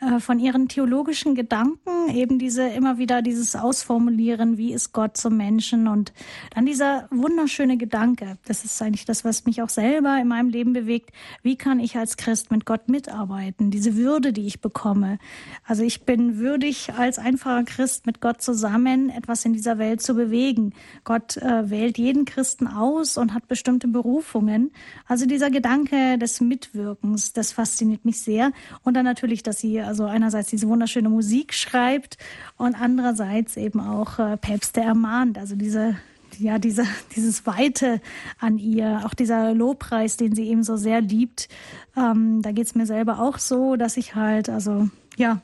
[0.00, 5.36] äh, von ihren theologischen Gedanken, eben diese immer wieder dieses Ausformulieren, wie ist Gott zum
[5.36, 6.12] Menschen und
[6.54, 8.38] dann dieser wunderschöne Gedanke.
[8.46, 11.10] Das ist eigentlich das, was mich auch selber in meinem Leben bewegt.
[11.42, 13.70] Wie kann ich als Christ mit Gott mitarbeiten?
[13.70, 15.18] Diese Würde, die ich bekomme.
[15.64, 20.14] Also ich bin würdig als einfacher Christ mit Gott zusammen etwas in dieser Welt zu
[20.14, 20.72] bewegen.
[21.04, 24.72] Gott äh, wählt jeden Christen aus und hat bestimmte Berufungen.
[25.06, 28.52] Also dieser Gedanke des Mitwirkens, das fasziniert mich sehr.
[28.82, 32.18] Und dann natürlich, dass sie also einerseits diese wunderschöne Musik schreibt
[32.56, 35.38] und andererseits eben auch äh, Päpste ermahnt.
[35.38, 35.96] Also diese
[36.38, 36.84] ja, diese,
[37.16, 38.00] dieses Weite
[38.38, 41.48] an ihr, auch dieser Lobpreis, den sie eben so sehr liebt.
[41.96, 45.40] Ähm, da geht's mir selber auch so, dass ich halt, also ja,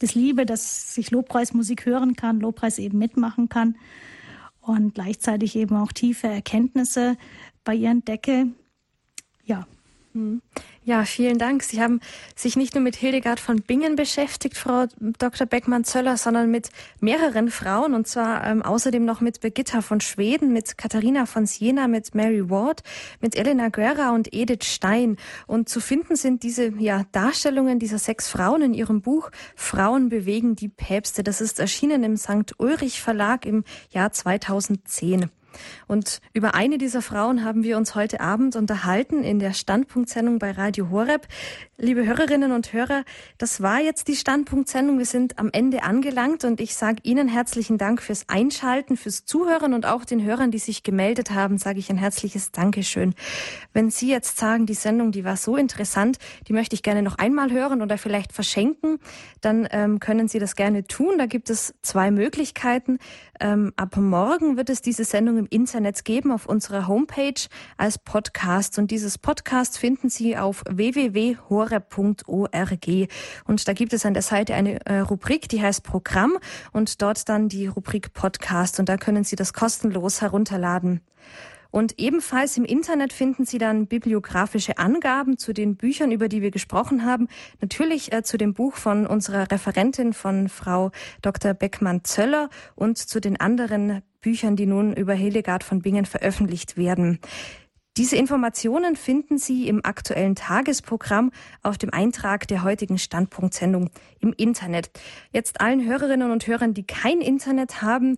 [0.00, 3.76] das liebe, dass ich Lobpreismusik hören kann, Lobpreis eben mitmachen kann
[4.60, 7.16] und gleichzeitig eben auch tiefe Erkenntnisse
[7.64, 8.48] bei ihr entdecke
[9.48, 9.66] ja.
[10.14, 10.40] Hm.
[10.84, 11.62] Ja, vielen Dank.
[11.62, 12.00] Sie haben
[12.34, 15.46] sich nicht nur mit Hildegard von Bingen beschäftigt, Frau Dr.
[15.46, 16.70] Beckmann-Zöller, sondern mit
[17.00, 21.88] mehreren Frauen und zwar ähm, außerdem noch mit Birgitta von Schweden, mit Katharina von Siena,
[21.88, 22.82] mit Mary Ward,
[23.20, 25.18] mit Elena Guerra und Edith Stein.
[25.46, 30.56] Und zu finden sind diese ja, Darstellungen dieser sechs Frauen in ihrem Buch Frauen bewegen
[30.56, 31.22] die Päpste.
[31.22, 32.54] Das ist erschienen im St.
[32.56, 35.30] Ulrich Verlag im Jahr 2010.
[35.86, 40.50] Und über eine dieser Frauen haben wir uns heute Abend unterhalten in der Standpunktsendung bei
[40.50, 41.26] Radio Horeb.
[41.78, 43.04] Liebe Hörerinnen und Hörer,
[43.38, 44.98] das war jetzt die Standpunktsendung.
[44.98, 49.74] Wir sind am Ende angelangt und ich sage Ihnen herzlichen Dank fürs Einschalten, fürs Zuhören
[49.74, 53.14] und auch den Hörern, die sich gemeldet haben, sage ich ein herzliches Dankeschön.
[53.72, 56.18] Wenn Sie jetzt sagen, die Sendung, die war so interessant,
[56.48, 58.98] die möchte ich gerne noch einmal hören oder vielleicht verschenken,
[59.40, 61.16] dann ähm, können Sie das gerne tun.
[61.16, 62.98] Da gibt es zwei Möglichkeiten.
[63.40, 68.78] Ähm, ab morgen wird es diese Sendung im Internet geben auf unserer Homepage als Podcast.
[68.78, 71.48] Und dieses Podcast finden Sie auf www.hore.org.
[73.46, 76.38] Und da gibt es an der Seite eine äh, Rubrik, die heißt Programm
[76.72, 78.78] und dort dann die Rubrik Podcast.
[78.80, 81.00] Und da können Sie das kostenlos herunterladen.
[81.70, 86.50] Und ebenfalls im Internet finden Sie dann bibliografische Angaben zu den Büchern, über die wir
[86.50, 87.28] gesprochen haben.
[87.60, 90.90] Natürlich äh, zu dem Buch von unserer Referentin, von Frau
[91.20, 91.52] Dr.
[91.52, 97.18] Beckmann-Zöller und zu den anderen Büchern, die nun über Hildegard von Bingen veröffentlicht werden.
[97.96, 101.32] Diese Informationen finden Sie im aktuellen Tagesprogramm
[101.64, 103.90] auf dem Eintrag der heutigen Standpunktsendung
[104.20, 104.92] im Internet.
[105.32, 108.16] Jetzt allen Hörerinnen und Hörern, die kein Internet haben,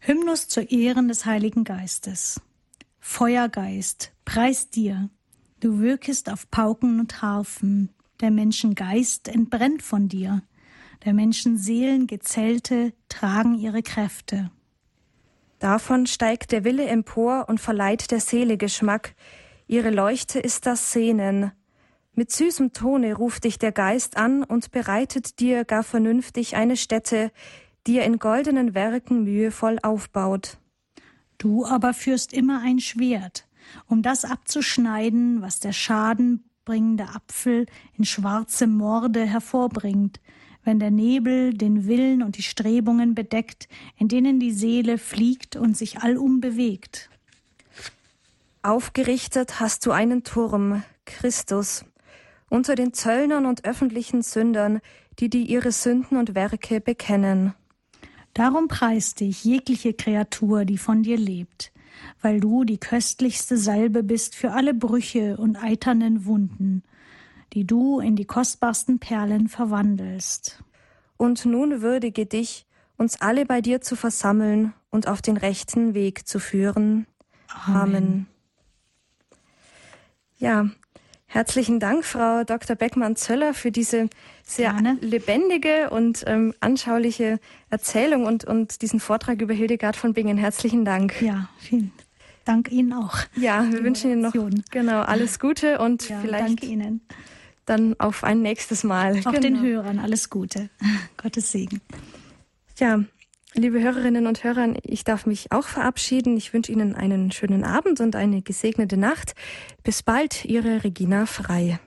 [0.00, 2.40] Hymnus zur Ehren des Heiligen Geistes.
[2.98, 5.10] Feuergeist, preis dir.
[5.60, 7.90] Du wirkest auf Pauken und Harfen.
[8.20, 10.42] Der Menschen Geist entbrennt von dir.
[11.04, 14.50] Der Menschen Seelen Gezelte tragen ihre Kräfte.
[15.60, 19.14] Davon steigt der Wille empor und verleiht der Seele Geschmack.
[19.70, 21.52] Ihre Leuchte ist das Sehnen.
[22.12, 27.30] Mit süßem Tone ruft dich der Geist an und bereitet dir gar vernünftig eine Stätte,
[27.86, 30.58] die er in goldenen Werken mühevoll aufbaut.
[31.38, 33.46] Du aber führst immer ein Schwert,
[33.86, 37.66] um das abzuschneiden, was der schadenbringende Apfel
[37.96, 40.20] in schwarze Morde hervorbringt,
[40.64, 45.76] wenn der Nebel den Willen und die Strebungen bedeckt, in denen die Seele fliegt und
[45.76, 47.09] sich allum bewegt.
[48.62, 51.86] Aufgerichtet hast du einen Turm, Christus,
[52.50, 54.80] unter den Zöllnern und öffentlichen Sündern,
[55.18, 57.54] die die ihre Sünden und Werke bekennen.
[58.34, 61.72] Darum preist dich jegliche Kreatur, die von dir lebt,
[62.20, 66.82] weil du die köstlichste Salbe bist für alle Brüche und eiternen Wunden,
[67.54, 70.62] die du in die kostbarsten Perlen verwandelst.
[71.16, 72.66] Und nun würdige dich,
[72.98, 77.06] uns alle bei dir zu versammeln und auf den rechten Weg zu führen.
[77.48, 77.96] Amen.
[77.96, 78.29] Amen.
[80.40, 80.68] Ja,
[81.32, 82.74] Herzlichen Dank, Frau Dr.
[82.74, 84.10] Beckmann-Zöller, für diese
[84.42, 84.98] sehr Gerne.
[85.00, 87.38] lebendige und ähm, anschauliche
[87.70, 90.38] Erzählung und, und diesen Vortrag über Hildegard von Bingen.
[90.38, 91.22] Herzlichen Dank.
[91.22, 91.92] Ja, vielen
[92.44, 93.16] Dank Ihnen auch.
[93.36, 94.34] Ja, wir wünschen Ihnen noch
[94.72, 96.64] genau alles Gute und ja, vielleicht
[97.64, 99.20] dann auf ein nächstes Mal.
[99.20, 99.40] Auch genau.
[99.40, 100.68] den Hörern alles Gute.
[101.16, 101.80] Gottes Segen.
[102.78, 103.04] Ja,
[103.54, 106.36] Liebe Hörerinnen und Hörer, ich darf mich auch verabschieden.
[106.36, 109.34] Ich wünsche Ihnen einen schönen Abend und eine gesegnete Nacht.
[109.82, 111.80] Bis bald, Ihre Regina Frei.